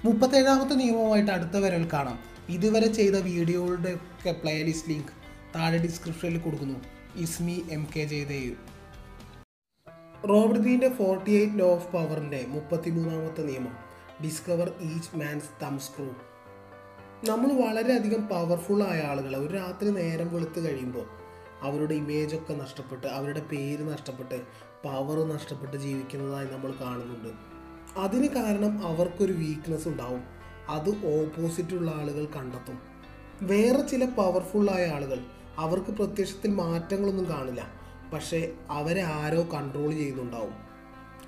മുപ്പത്തേഴാമത്തെ 0.06 0.74
നിയമവുമായിട്ട് 0.74 1.32
അടുത്ത 1.32 1.58
വരൽ 1.58 1.90
കാണാം. 1.94 2.20
ഇതുവരെ 2.50 2.94
ചെയ്ത 2.94 3.16
വീഡിയോകളുടെ 3.16 3.94
ഒക്കെ 3.94 4.32
പ്ലേലിസ്റ്റ് 4.32 4.90
ലിങ്ക് 4.90 5.14
താഴെ 5.56 5.78
ഡിസ്ക്രിപ്ഷനിൽ 5.78 6.40
കൊടുക്കുന്നു. 6.40 6.80
Is me 7.16 7.66
M 7.72 7.88
K 7.96 8.06
Jayadev. 8.06 8.69
Robert 10.28 10.60
ഗ്രീന്റെ 10.60 10.90
forty 10.90 11.32
eight 11.32 11.60
law 11.60 11.72
of 11.72 11.92
പവറിന്റെ 11.92 12.46
മുപ്പത്തിമൂന്നാമത്തെ 12.48 13.42
നിയമം. 13.42 13.74
ഡിസ്കവർ 14.24 14.74
ഈച്ച് 14.82 15.18
മാൻസ് 15.18 15.64
തം 15.64 15.80
സ്ക്രൂ 15.80 16.06
നമ്മൾ 17.30 17.68
വളരെയധികം 17.68 18.28
പവർഫുൾ 18.28 18.84
ആയ 18.84 19.02
ആളുകൾ 19.02 19.36
ഒരു 19.36 19.54
രാത്രി 19.54 19.90
നേരം 19.90 20.34
വെളുത്ത് 20.34 20.70
കഴിയുമ്പോൾ 20.70 21.06
അവരുടെ 21.62 21.94
ഇമേജ് 21.94 22.36
ഒക്കെ 22.36 22.54
നഷ്ടപ്പെട്ട് 22.54 23.08
അവരുടെ 23.08 23.40
പേര് 23.40 23.94
നഷ്ടപ്പെട്ട് 23.94 24.42
പവർ 24.84 25.28
നഷ്ടപ്പെട്ട് 25.28 25.78
ജീവിക്കുന്നതായി 25.78 26.48
നമ്മൾ 26.48 26.74
കാണുന്നുണ്ട്. 26.82 27.30
അതിന് 28.00 28.28
കാരണം 28.28 28.88
അവർക്കൊരു 28.88 29.34
വീക്ക്നെസ് 29.34 29.88
ഉണ്ടാവും. 29.88 30.24
അത് 30.70 30.90
ഓപ്പോസിറ്റുള്ള 30.90 31.92
ആളുകൾ 31.92 32.26
കണ്ടെത്തും. 32.26 32.80
വേറെ 33.42 33.82
ചില 33.82 34.06
പവർഫുള്ളായ 34.06 34.88
ആളുകൾ 34.88 35.20
അവർക്ക് 35.58 35.92
പ്രത്യക്ഷത്തിൽ 35.92 36.52
മാറ്റങ്ങളൊന്നും 36.52 37.30
കാണില്ല. 37.30 37.79
പക്ഷേ 38.13 38.52
അവരെ 38.69 39.02
ആരോ 39.02 39.41
കൺട്രോൾ 39.54 39.91
ചെയ്യുന്നുണ്ടാവും. 39.91 40.69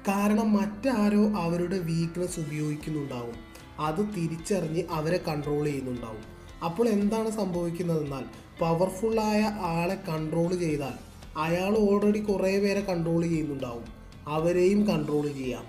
കാരണം 0.08 0.54
മറ്റാരോ 0.54 1.30
അവരുടെ 1.30 1.78
വീക്ക്നെസ് 1.78 2.40
ഉപയോഗിക്കുന്നുണ്ടാവും. 2.40 3.52
അത് 3.80 4.00
തിരിച്ചറിഞ്ഞ് 4.00 4.84
അവരെ 4.92 5.18
കൺട്രോൾ 5.28 5.66
ചെയ്യുന്നുണ്ടാവും. 5.66 6.24
അപ്പോൾ 6.66 6.88
എന്താണ് 6.88 7.32
സംഭവിക്കുന്നതെന്നാൽ 7.32 8.26
പവർഫുള്ളായ 8.60 9.42
ആളെ 9.60 9.96
കൺട്രോൾ 9.96 10.56
ചെയ്താൽ 10.56 11.12
അയാൾ 11.38 11.76
ഓൾറെഡി 11.78 12.20
കുറേ 12.20 12.60
പേരെ 12.60 12.82
കൺട്രോൾ 12.82 13.22
ചെയ്യുന്നുണ്ടാവും. 13.22 13.86
അവരെയും 14.28 14.88
കൺട്രോൾ 14.88 15.28
ചെയ്യാം. 15.28 15.64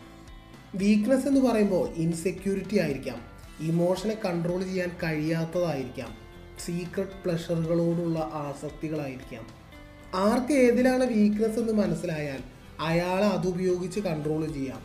വീക്ക്നെസ് 0.75 1.27
എന്ന് 1.27 1.41
പറയുമ്പോൾ 1.41 1.89
ഇൻസെക്യൂരിറ്റി 1.89 2.79
ആയിരിക്കാം. 2.79 3.17
ഇമോഷനെ 3.61 4.15
കൺട്രോൾ 4.25 4.63
ചെയ്യാൻ 4.63 4.91
കഴിയാത്തതായിരിക്കാം. 5.03 6.09
സീക്രട്ട് 6.65 7.25
പ്ലഷറുകളോടുള്ള 7.25 8.19
ആസക്തികളായിരിക്കാം. 8.19 9.62
ആർക്ക് 10.15 10.53
ഏതിലാണ് 10.53 11.05
വീക്ക്നെസ് 11.05 11.59
എന്ന് 11.59 11.73
മനസ്സിലായാൽ 11.73 12.41
അയാളെ 12.81 13.27
അതുപയോഗിച്ച് 13.27 14.01
കൺട്രോൾ 14.01 14.47
ചെയ്യാം. 14.47 14.81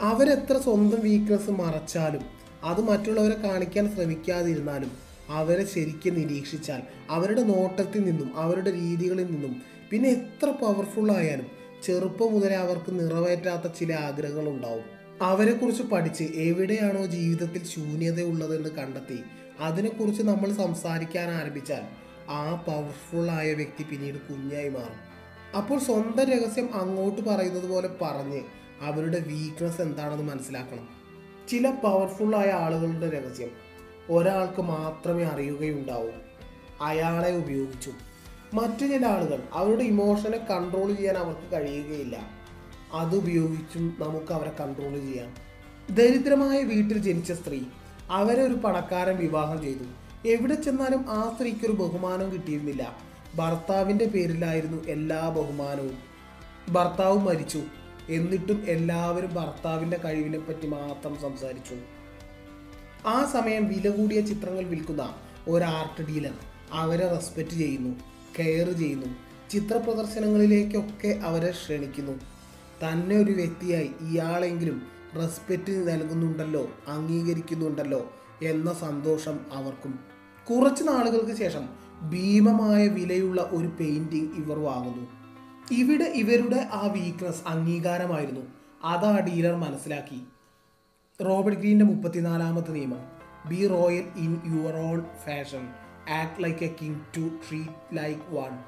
അവരെത്ര 0.00 0.58
സ്വന്തം 0.58 1.00
വീക്ക്നെസ് 1.00 1.50
മറച്ചാലും 1.50 2.24
അത് 2.64 2.80
മറ്റുള്ളവരെ 2.80 3.34
കാണിക്കാൻ 3.34 3.94
ശ്രമിക്കാതിരുന്നാലും 3.94 4.90
അവരെ 5.30 5.64
ശരിക്കും 5.64 6.14
നിരീക്ഷിച്ചാൽ 6.14 6.82
അവരുടെ 7.10 7.42
നോട്ടത്തിൽ 7.42 8.04
നിന്നും 8.04 8.36
അവരുടെ 8.36 8.70
രീതികളിൽ 8.70 9.24
നിന്നും 9.24 9.62
പിന്നെ 9.90 10.08
എത്ര 10.08 10.50
പവർഫുൾ 10.50 11.12
ആയാലും 11.12 11.46
ചെറുപ്പം 11.82 12.32
മുതലേ 12.32 12.56
അവർക്ക് 12.56 13.00
നിറവേറ്റാത്ത 13.00 13.72
ചില 13.80 13.92
ആഗ്രഹങ്ങളുണ്ടാവും 13.92 14.84
അവരെക്കുറിച്ച് 15.22 15.82
പഠിച്ച് 15.82 16.24
എവിടെയാണോ 16.24 17.06
ജീവിതത്തിൽ 17.06 17.64
ശൂന്യതയുള്ളതെന്ന് 17.64 18.70
കണ്ടെത്തി 18.70 19.24
അതിനെക്കുറിച്ച് 19.60 20.22
നമ്മൾ 20.22 20.52
സംസാരിക്കാൻ 20.52 21.30
ആരംഭിച്ചാൽ 21.30 22.07
ആ 22.28 22.54
പവർഫുൾ 22.54 23.30
ആയ 23.30 23.52
വ്യക്തി 23.52 23.82
പിന്നീട് 23.82 24.16
കുഞ്ഞായി 24.16 24.68
മാറും. 24.68 25.08
അപ്പോൾ 25.56 25.78
സ്വന്തം 25.78 26.24
രഹസ്യം 26.24 26.74
അങ്ങോട്ട് 26.74 27.20
പറയുന്നത് 27.22 27.68
പോലെ 27.68 27.88
പറഞ്ഞ് 28.02 28.42
അവരുടെ 28.80 29.18
വീക്ക്നെസ് 29.18 29.80
എന്താണെന്ന് 29.80 30.24
മനസ്സിലാക്കണം. 30.24 30.88
ചില 31.48 31.70
പവർഫുൾ 31.70 32.36
ആയ 32.36 32.50
ആളുകളുടെ 32.50 33.10
രഹസ്യം 33.10 33.48
ഒരാൾക്ക് 34.10 34.62
മാത്രമേ 34.62 35.24
അറിയുകയുണ്ടാവൂ. 35.24 36.10
അയാളെ 36.82 37.36
ഉപയോഗിച്ചു. 37.36 37.92
മറ്റു 38.54 38.86
ചില 38.86 39.06
ആളുകൾ 39.06 39.42
അവരുടെ 39.52 39.84
ഇമോഷനെ 39.84 40.38
കൺട്രോൾ 40.38 40.94
ചെയ്യാൻ 40.94 41.16
അവർക്ക് 41.16 41.52
കഴിയുകയില്ല. 41.52 42.18
അതുപയോഗിച്ചും 42.92 43.96
നമുക്ക് 43.98 44.32
അവരെ 44.32 44.52
കൺട്രോൾ 44.60 44.92
ചെയ്യാം. 44.92 45.34
ദരിദ്രമായ 45.94 46.62
വീട്ടിൽ 46.62 46.98
ജനിച്ച 46.98 47.32
സ്ത്രീ 47.32 47.60
അവരെ 48.10 48.42
ഒരു 48.42 48.54
പണക്കാരൻ 48.54 49.16
വിവാഹം 49.16 49.62
ചെയ്തു. 49.62 50.07
എവിടെ 50.26 50.54
ചെന്നാലും 50.54 51.10
ആ 51.10 51.32
സ്ത്രീക്കൊരു 51.34 51.72
ബഹുമാനവും 51.72 51.88
ബഹുമാനം 51.88 52.32
കിട്ടിയിരുന്നില്ല. 52.32 52.96
ഭർത്താവിന്റെ 53.36 54.04
പേരിലായിരുന്നു 54.04 54.84
എല്ലാ 54.84 55.28
ബഹുമാനവും. 55.28 55.98
ഭർത്താവ് 56.72 57.18
മരിച്ചു. 57.18 57.62
എന്നിട്ടും 58.08 58.64
എല്ലാവരും 58.68 59.34
ഭർത്താവിന്റെ 59.34 59.96
കഴിവിനെ 59.96 60.38
പറ്റി 60.38 60.66
മാത്രം 60.66 61.16
സംസാരിച്ചു. 61.22 61.74
ആ 63.06 63.24
സമയം 63.24 63.68
വില 63.68 63.88
കൂടിയ 63.90 64.20
ചിത്രങ്ങൾ 64.20 64.64
വിൽക്കുന്ന 64.64 65.14
ഒരു 65.48 65.64
ആർട്ട് 65.64 66.08
ഡീലർ 66.08 66.32
അവരെ 66.72 67.08
റെസ്പെക്റ്റ് 67.08 67.54
ചെയ്യുന്നു 67.54 67.96
കെയർ 68.38 68.70
ചെയ്യുന്നു 68.70 69.06
ചിത്ര 69.50 69.76
പ്രദർശനങ്ങളിലേക്കൊക്കെ 69.76 71.08
അവരെ 71.08 71.50
ക്ഷണിക്കുന്നു. 71.50 72.12
തന്നെ 72.84 73.16
ഒരു 73.16 73.32
വ്യക്തിയായി 73.32 73.90
ഇയാളെങ്കിലും 74.00 74.82
റെസ്പെക്റ്റ് 75.16 75.92
നൽകുന്നുണ്ടല്ലോ 75.92 76.68
അംഗീകരിക്കുന്നുണ്ടല്ലോ 76.88 78.12
എന്ന 78.42 78.74
സന്തോഷം 78.74 79.40
അവർക്കും. 79.52 80.07
കുറച്ച് 80.50 80.84
നാളുകൾക്ക് 80.88 81.36
ശേഷം 81.38 81.68
ഭീമമായ 82.10 82.88
വിലയുള്ള 82.88 83.48
ഒരു 83.52 83.66
പെയിന്റിംഗ് 83.66 84.34
ഇവർ 84.36 84.58
വാങ്ങുന്നു. 84.58 85.06
ഇവിടെ 85.74 86.04
ഇവരുടെ 86.04 86.68
ആ 86.72 86.86
വീക്ക്നെസ് 86.86 87.42
അംഗീകാരമായിരുന്നു. 87.46 88.40
അതാ 88.84 89.18
ഡീലർ 89.18 89.54
മനസ്സിലാക്കി. 89.54 90.22
റോബർട്ട് 91.24 91.60
ഗ്രീന്റെ 91.60 91.84
മുപ്പത്തിനാലാമത്തെ 91.84 92.72
നിയമം. 92.72 93.18
Be 93.48 93.66
royal 93.66 94.04
in 94.16 94.40
your 94.46 94.76
own 94.76 95.02
fashion 95.26 95.68
act 96.10 96.44
like 96.44 96.64
a 96.64 96.74
king 96.82 97.00
to 97.16 97.20
treat 97.20 97.96
like 97.96 98.20
one 98.34 98.58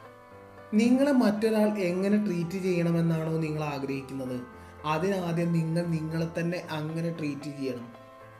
നിങ്ങളെ 0.74 1.12
മറ്റൊരാൾ 1.12 1.78
എങ്ങനെ 1.78 2.24
ട്രീറ്റ് 2.24 2.62
ചെയ്യണമെന്നാണോ 2.62 3.32
നിങ്ങൾ 3.32 3.64
ആഗ്രഹിക്കുന്നത്. 3.64 4.40
അതിനാദ്യം 4.84 5.52
നിങ്ങൾ 5.52 5.86
നിങ്ങളെ 5.86 6.40
തന്നെ 6.40 6.62
അങ്ങനെ 6.70 7.16
ട്രീറ്റ് 7.18 7.44
ചെയ്യണം. 7.44 7.88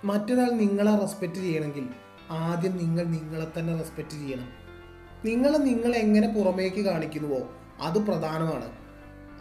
മറ്റൊരാൾ 0.05 0.51
നിങ്ങളെ 0.51 0.99
റെസ്പെക്റ്റ് 0.99 1.39
ചെയ്യണമെങ്കിൽ 1.39 1.89
ആദ്യം 2.31 2.77
നിങ്ങൾ 2.77 3.05
നിങ്ങളെ 3.05 3.47
തന്നെ 3.59 3.77
റെസ്പെക്റ്റ് 3.77 4.15
ചെയ്യണം. 4.15 4.49
നിങ്ങൾ 5.25 5.57
നിങ്ങൾ 5.57 5.97
എങ്ങനെ 5.97 6.29
പുറമേക്ക് 6.29 6.81
കാണിക്കുന്നുവോ 6.81 7.51
അത് 7.81 7.99
പ്രധാനമാണ്. 7.99 8.73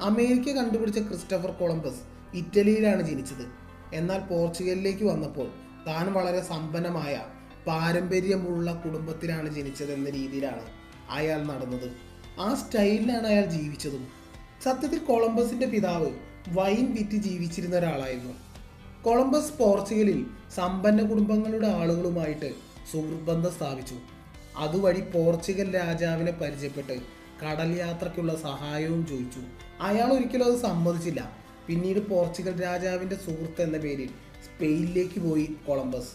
അമേരിക്ക 0.02 0.56
കണ്ടുപിടിച്ച 0.56 1.00
ക്രിസ്റ്റഫർ 1.00 1.52
കൊളംബസ് 1.52 2.02
ഇറ്റലിയിലാണ് 2.34 3.02
ജനിച്ചത്. 3.02 3.46
എന്നാൽ 3.94 4.20
പോർച്ചുഗലിലേക്ക് 4.20 5.04
വന്നപ്പോൾ 5.04 5.48
താൻ 5.88 6.14
വളരെ 6.14 6.42
സമ്പന്നമായ 6.42 7.26
പാരമ്പര്യമുള്ള 7.68 8.74
കുടുംബത്തിലാണ് 8.74 9.56
ജനിച്ചതെന്ന 9.56 10.10
രീതിയിലാണ് 10.10 10.62
അയാൾ 11.10 11.44
നടന്നത്. 11.44 11.92
ആ 12.40 12.54
സ്റ്റൈലിലാണ് 12.54 13.28
അയാൾ 13.28 13.46
ജീവിച്ചതും. 13.46 14.08
സത്യത്തിൽ 14.64 15.00
കൊളംബസിന്റെ 15.00 15.66
പിതാവ് 15.66 16.10
വൈൻ 16.50 16.96
വിറ്റ് 16.96 17.18
ജീവിച്ചിരുന്ന 17.18 17.76
ഒരാളായിരുന്നു. 17.76 18.34
കൊളംബസ് 19.04 19.54
പോർച്ചുഗലിൽ 19.58 20.26
സമ്പന്ന 20.56 21.04
കുടുംബങ്ങളുടെ 21.04 21.68
ആളുകളുമായിട്ട് 21.68 22.69
സുഹൃത്ത് 22.94 23.24
ബന്ധം 23.24 23.52
സ്ഥാപിച്ചു. 23.52 23.96
അതുവഴി 24.58 25.00
പോർച്ചുഗൽ 25.00 25.76
രാജാവിനെ 25.76 26.32
പരിചയപ്പെട്ട് 26.32 27.00
കടൽ 27.46 27.78
യാത്രയ്ക്കുള്ള 27.78 28.36
സഹായവും 28.36 29.08
ചോദിച്ചു. 29.08 29.40
അയാൾ 29.82 30.14
ഒരിക്കലും 30.14 30.46
അത് 30.46 30.60
സമ്മതിച്ചില്ല. 30.60 31.38
പിന്നീട് 31.68 32.10
പോർച്ചുഗൽ 32.10 32.64
രാജാവിന്റെ 32.64 33.16
സുഹൃത്ത് 33.16 33.62
എന്ന 33.62 33.78
പേരിൽ 33.78 34.08
സ്പെയിനിലേക്ക് 34.46 35.20
പോയി 35.20 35.56
കൊളംബസ്. 35.68 36.10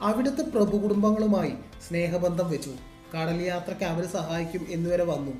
അവിടുത്തെ 0.00 0.42
പ്രഭു 0.42 0.76
കുടുംബങ്ങളുമായി 0.76 1.52
സ്നേഹബന്ധം 1.88 2.50
വെച്ചു. 2.50 2.70
കടൽ 3.16 3.42
യാത്രയ്ക്ക് 3.42 3.84
അവർ 3.84 4.06
സഹായിക്കും 4.06 4.66
എന്നുവരെ 4.70 5.04
വന്നു. 5.04 5.32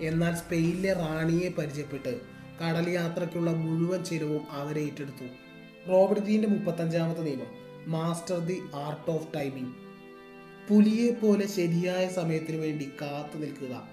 എന്നാൽ 0.00 0.34
സ്പെയിനിലെ 0.34 0.92
റാണിയെ 0.92 1.48
പരിചയപ്പെട്ട് 1.48 2.20
കടൽ 2.64 2.90
യാത്രയ്ക്കുള്ള 2.90 3.50
മുഴുവൻ 3.50 4.04
ചെലവും 4.04 4.46
അവരെ 4.50 4.80
ഏറ്റെടുത്തു. 4.80 5.26
റോബർട്ട് 5.90 6.26
ദീന്റെ 6.26 6.48
മുപ്പത്തഞ്ചാമത്തെ 6.48 7.20
നിയമം. 7.20 7.64
Master 7.86 8.38
the 8.38 8.62
art 8.74 9.10
of 9.10 9.28
timing. 9.36 9.83
പുലിയെ 10.68 11.10
പോലെ 11.12 11.46
ശരിയായ 11.46 12.08
സമയത്തിന് 12.08 12.56
വേണ്ടി 12.56 12.90
കാത്തു 13.02 13.38
നിൽക്കുക. 13.38 13.88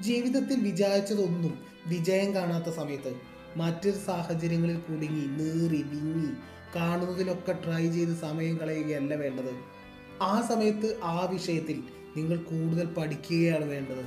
ജീവിതത്തിൽ 0.00 0.60
വിചാരിച്ചതൊന്നും 0.60 1.58
വിജയം 1.86 2.34
കാണാത്ത 2.34 2.74
സമയത്ത് 2.74 3.14
മറ്റൊരു 3.56 3.96
സാഹചര്യങ്ങളിൽ 3.96 4.76
കുടുങ്ങി 4.76 5.26
നീറി 5.26 5.82
വിങ്ങി 5.82 6.28
കാണുന്നതിലൊക്കെ 6.76 7.52
ട്രൈ 7.52 7.90
ചെയ്ത് 7.90 8.18
സമയം 8.20 8.56
കളയുകയല്ല 8.56 9.14
വേണ്ടത്. 9.14 9.54
ആ 10.22 10.46
സമയത്ത് 10.48 10.98
ആ 11.02 11.28
വിഷയത്തിൽ 11.32 11.82
നിങ്ങൾ 12.16 12.36
കൂടുതൽ 12.36 12.86
പഠിക്കുകയാണ് 12.86 13.64
വേണ്ടത്. 13.64 14.04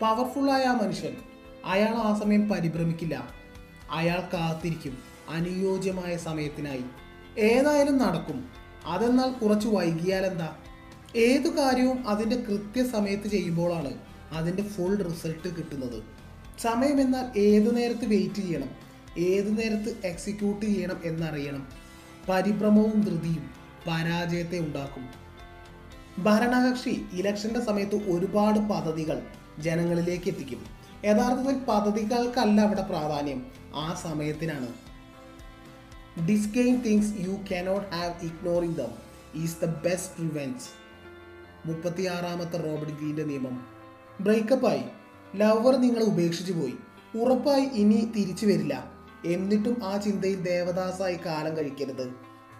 പവർഫുള്ളായ 0.00 0.64
ആ 0.64 0.72
മനുഷ്യൻ 0.72 1.16
അയാൾ 1.64 1.94
ആ 1.94 2.18
സമയം 2.18 2.48
പരിഭ്രമിക്കില്ല. 2.48 3.28
അയാൾ 3.90 4.20
കാത്തിരിക്കും 4.20 4.98
അനുയോജ്യമായ 5.28 6.16
സമയത്തിനായി. 6.16 6.84
ഏതായാലും 7.38 7.98
നടക്കും. 7.98 8.48
അതെന്നാൽ 8.84 9.32
കുറച്ച് 9.32 9.68
വൈകിയാലെന്താ? 9.68 10.56
ഏതു 11.16 11.48
കാര്യവും 11.48 12.08
അതിന്റെ 12.08 12.36
കൃത്യസമയത്ത് 12.36 13.28
ചെയ്യുമ്പോഴാണ് 13.28 13.98
അതിന്റെ 14.32 14.62
ഫുൾ 14.62 15.02
റിസൾട്ട് 15.02 15.56
കിട്ടുന്നത്. 15.56 16.02
സമയം 16.60 17.00
എന്നാൽ 17.00 17.38
ഏതു 17.38 17.70
നേരത്ത് 17.70 18.04
വെയിറ്റ് 18.04 18.34
ചെയ്യണം 18.34 18.70
ഏതു 19.18 19.48
നേരത്ത് 19.48 20.06
എക്സിക്യൂട്ട് 20.06 20.66
ചെയ്യണം 20.66 21.00
എന്നറിയണം. 21.04 21.68
പരിഭ്രമവും 22.28 23.00
ധൃതിയും 23.00 23.50
പരാജയത്തെ 23.86 24.58
ഉണ്ടാക്കും. 24.58 25.08
ഭരണകക്ഷി 26.18 27.04
ഇലക്ഷന്റെ 27.12 27.60
സമയത്ത് 27.64 27.94
ഒരുപാട് 27.94 28.58
പദ്ധതികൾ 28.58 29.22
ജനങ്ങളിലേക്ക് 29.58 30.28
എത്തിക്കും. 30.28 30.66
യഥാർത്ഥത്തിൽ 31.04 31.58
പദ്ധതികൾക്കല്ല 31.58 32.60
അവിടെ 32.60 32.82
പ്രാധാന്യം 32.82 33.46
ആ 33.74 33.94
സമയത്തിനാണ്. 33.94 34.68
Disdain 36.26 36.80
things 36.80 37.14
you 37.18 37.54
cannot 37.54 37.88
have 37.94 38.26
ignoring 38.26 38.76
them 38.76 38.90
is 39.42 39.56
the 39.62 39.64
best 39.64 40.30
revenge 40.30 40.87
മുപ്പത്തിയാറാമത്തെ 41.68 42.56
Robert 42.56 42.92
ഗ്രീന്റെ 42.92 43.24
നിയമം. 43.24 43.66
ബ്രേക്കപ്പായി. 44.20 44.82
ലവർ 45.36 45.76
നിങ്ങളെ 45.76 46.04
ഉപേക്ഷിച്ചു 46.04 46.52
പോയി. 46.52 46.74
ഉറപ്പായി 47.18 47.64
ഇനി 47.64 48.12
തിരിച്ചു 48.16 48.46
വരില്ല. 48.46 48.92
എന്നിട്ടും 49.24 49.84
ആ 49.84 49.96
ചിന്തയിൽ 49.96 50.40
ദേവദാസായി 50.40 51.18
കാലം 51.26 51.56
കഴിക്കരുത്. 51.56 52.12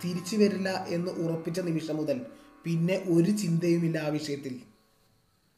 തിരിച്ചു 0.05 0.37
വരില്ല 0.37 0.87
എന്ന് 0.89 1.11
ഉറപ്പിച്ച 1.11 1.61
നിമിഷം 1.61 1.97
മുതൽ 1.97 2.21
പിന്നെ 2.65 3.03
ഒരു 3.09 3.31
ചിന്തയുമില്ല 3.31 3.99
ആ 3.99 4.09
വിഷയത്തിൽ. 4.09 4.61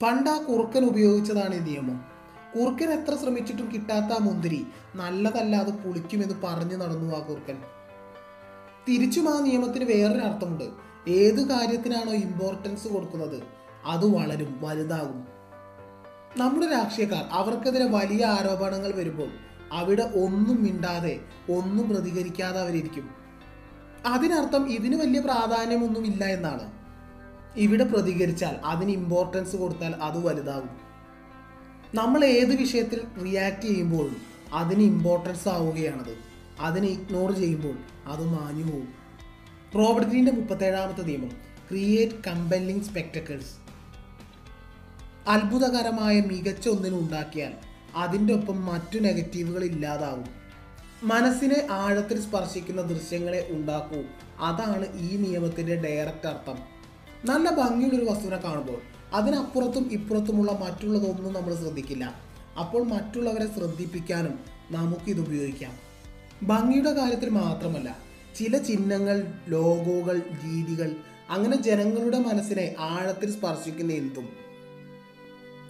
പണ്ട് 0.03 0.31
ആ 0.31 0.43
കുറുക്കൻ 0.43 0.85
ഉപയോഗിച്ചതാണ് 0.85 1.55
ഈ 1.55 1.59
നിയമം. 1.59 2.01
കുറുക്കൻ 2.57 2.91
എത്ര 2.91 3.17
ശ്രമിച്ചിട്ടും 3.17 3.73
കിട്ടാത്ത 3.75 4.13
ആ 4.13 4.19
മുന്തിരി 4.21 4.67
നല്ലതല്ലാതെ 4.95 5.71
പുളിക്കുമെന്ന് 5.71 6.35
പറഞ്ഞു 6.45 6.77
നടന്നു 6.77 7.17
ആ 7.17 7.19
കുറുക്കൻ. 7.19 7.57
തിരിച്ചും 8.89 9.37
ആ 9.37 9.41
നിയമത്തിന് 9.41 9.85
വേറൊരു 9.85 10.19
അർത്ഥമുണ്ട് 10.19 10.90
ഏത് 11.09 11.49
കാര്യത്തിനാണോ 11.49 12.13
ഇമ്പോർട്ടൻസ് 12.13 12.89
കൊടുക്കുന്നത്? 12.89 13.43
അത് 13.85 14.07
വളരും 14.07 14.59
വലുതാകും. 14.63 15.27
നമ്മുടെ 16.37 16.67
രാഷ്ട്രീയക്കാർ 16.67 17.25
അവർക്കെതിരെ 17.33 17.87
വലിയ 17.87 18.25
ആരോപണങ്ങൾ 18.25 18.93
വരുമ്പോൾ 18.93 19.31
അവിടെ 19.73 20.03
ഒന്നും 20.03 20.65
മിണ്ടാതെ 20.65 21.21
ഒന്നും 21.51 21.89
പ്രതികരിക്കാതെ 21.89 22.61
അവരിരിക്കും. 22.61 23.11
അതിനർത്ഥം 24.07 24.73
ഇതിന് 24.73 24.97
വലിയ 24.97 25.21
പ്രാധാന്യമൊന്നുമില്ല 25.21 26.25
എന്നാണ്. 26.25 26.73
ഇവിടെ 27.57 27.85
പ്രതികരിച്ചാൽ 27.85 28.57
അതിന് 28.65 28.91
ഇമ്പോർട്ടൻസ് 28.91 29.57
കൊടുത്താൽ 29.57 29.95
അത് 29.95 30.19
വലുതാകും. 30.27 30.91
നമ്മൾ 31.95 32.25
ഏത് 32.25 32.57
വിഷയത്തിൽ 32.57 33.03
റിയാക്ട് 33.25 33.63
ചെയ്യുമ്പോഴും 33.63 34.17
അതിന് 34.53 34.83
ഇമ്പോർട്ടൻസ് 34.83 35.49
ആവുകയാണത്. 35.49 36.17
അതിനെ 36.61 36.89
ഇഗ്നോർ 36.89 37.33
ചെയ്യുമ്പോൾ 37.33 37.75
അത് 38.07 38.25
മാഞ്ഞു 38.25 38.65
പോകും 38.73 39.00
റോബർട്ട് 39.75 40.11
ഗ്രീന്റെ 40.11 40.33
മുപ്പത്തേഴാമത്തെ 40.33 41.03
നിയമം. 41.03 41.29
ക്രിയേറ്റ് 41.71 42.15
കമ്പല്ലിംഗ് 42.27 42.85
സ്പെക്ടക്കിൾസ് 42.85 43.53
അത്ഭുതകരമായ 45.29 46.21
മികച്ച 46.21 46.69
ഒന്നിനെ 46.69 46.99
ഉണ്ടാക്കിയാൽ 46.99 47.53
അതിന്റെ 47.97 48.35
ഒപ്പം 48.35 48.67
മറ്റു 48.67 48.99
നെഗറ്റീവുകൾ 48.99 49.65
ഇല്ലാതാവും. 49.65 50.25
മനസ്സിനെ 51.03 51.67
ആഴത്തിൽ 51.71 52.21
സ്പർശിക്കുന്ന 52.21 52.83
ദൃശ്യങ്ങളെ 52.83 53.47
ഉണ്ടാക്കൂ. 53.51 54.03
അതാണ് 54.41 54.99
ഈ 54.99 55.17
നിയമത്തിന്റെ 55.17 55.77
ഡയറക്റ്റ് 55.77 56.27
അർത്ഥം. 56.27 56.59
നല്ല 57.25 57.51
ഭംഗിയുള്ളൊരു 57.51 58.11
വസ്തുവിനെ 58.11 58.37
കാണുമ്പോൾ 58.37 58.81
അതിനപ്പുറത്തും 59.15 59.93
ഇപ്പുറത്തുമുള്ള 59.93 60.53
മറ്റുള്ളതൊന്നും 60.53 61.33
നമ്മൾ 61.33 61.55
ശ്രദ്ധിക്കില്ല. 61.55 62.05
അപ്പോൾ 62.61 62.85
മറ്റുള്ളവരെ 62.85 63.55
ശ്രദ്ധിപ്പിക്കാനും 63.55 64.39
നമുക്കിത് 64.71 65.21
ഉപയോഗിക്കാം. 65.21 65.73
ഭംഗിയുടെ 66.43 66.93
കാര്യത്തിൽ 66.93 67.29
മാത്രമല്ല 67.29 68.10
ചില 68.39 68.59
ചിഹ്നങ്ങൾ 68.59 69.33
ലോഗോകൾ 69.49 70.19
രീതികൾ 70.19 70.95
അങ്ങനെ 71.31 71.63
ജനങ്ങളുടെ 71.63 72.19
മനസ്സിനെ 72.19 72.75
ആഴത്തിൽ 72.79 73.31
സ്പർശിക്കുന്ന 73.31 73.93
എന്തും. 73.93 74.29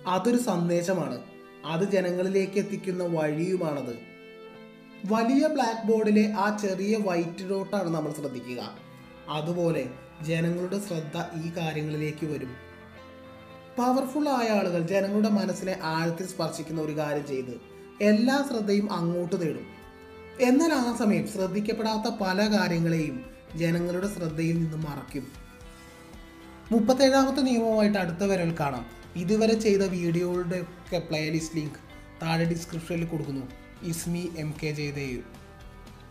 അതൊരു 0.06 0.36
സന്ദേശമാണ്. 0.36 1.18
അത് 1.64 1.90
ജനങ്ങളിലേക്ക് 1.90 2.58
എത്തിക്കുന്ന 2.58 3.04
വഴിയുമാണത്. 3.04 4.10
വലിയ 5.12 5.46
ബ്ലാക്ക് 5.46 5.92
ബോർഡിലെ 5.92 6.32
ആ 6.32 6.56
ചെറിയ 6.56 6.96
വൈറ്റ് 6.96 7.48
ഡോട്ടാണ് 7.50 7.88
നമ്മൾ 7.88 8.12
ശ്രദ്ധിക്കുക. 8.12 8.78
അതുപോലെ 9.28 9.90
ജനങ്ങളുടെ 10.22 10.78
ശ്രദ്ധ 10.78 11.46
ഈ 11.46 11.50
കാര്യങ്ങളിലേക്ക് 11.56 12.26
വരും. 12.26 12.50
പവർഫുൾ 13.78 14.28
ആയ 14.28 14.48
ആളുകൾ 14.48 14.86
ജനങ്ങളുടെ 14.86 15.28
മനസ്സിനെ 15.28 15.76
ആഴത്തിൽ 15.82 16.26
സ്പർശിക്കുന്ന 16.26 16.80
ഒരു 16.80 16.96
കാര്യം 16.96 17.26
ചെയ്ത് 17.26 17.60
എല്ലാ 18.02 18.44
ശ്രദ്ധയും 18.50 18.92
അങ്ങോട്ട് 18.92 19.42
നേടും. 19.42 19.79
എന്നാൽ 20.48 20.72
ആ 20.72 20.96
സമയം 20.98 21.28
ശ്രദ്ധിക്കപ്പെടാത്ത 21.28 22.08
പല 22.20 22.38
കാര്യങ്ങളെയും 22.52 23.16
ജനങ്ങളുടെ 23.56 24.08
ശ്രദ്ധയിൽ 24.14 24.56
നിന്ന് 24.60 24.76
മറയ്ക്കും. 24.76 25.24
മുപ്പത്തേഴാമത്തെ 26.72 27.40
നിയമവുമായിട്ട് 27.40 27.98
അടുത്ത 27.98 28.24
വരൽ 28.24 28.54
കാണാം. 28.60 28.86
ഇതുവരെ 29.16 29.54
ചെയ്ത 29.54 29.82
വീഡിയോകളുടെ 29.82 30.60
ഒക്കെ 30.60 30.98
പ്ലേലിസ്റ്റ് 30.98 31.56
ലിങ്ക് 31.56 31.80
താഴെ 32.22 32.44
ഡിസ്ക്രിപ്ഷനിൽ 32.44 33.04
കൊടുക്കുന്നു. 33.06 33.44
Is me 33.82 34.30
M 34.36 34.54
K 34.62 34.70
Jayadev. 34.72 35.39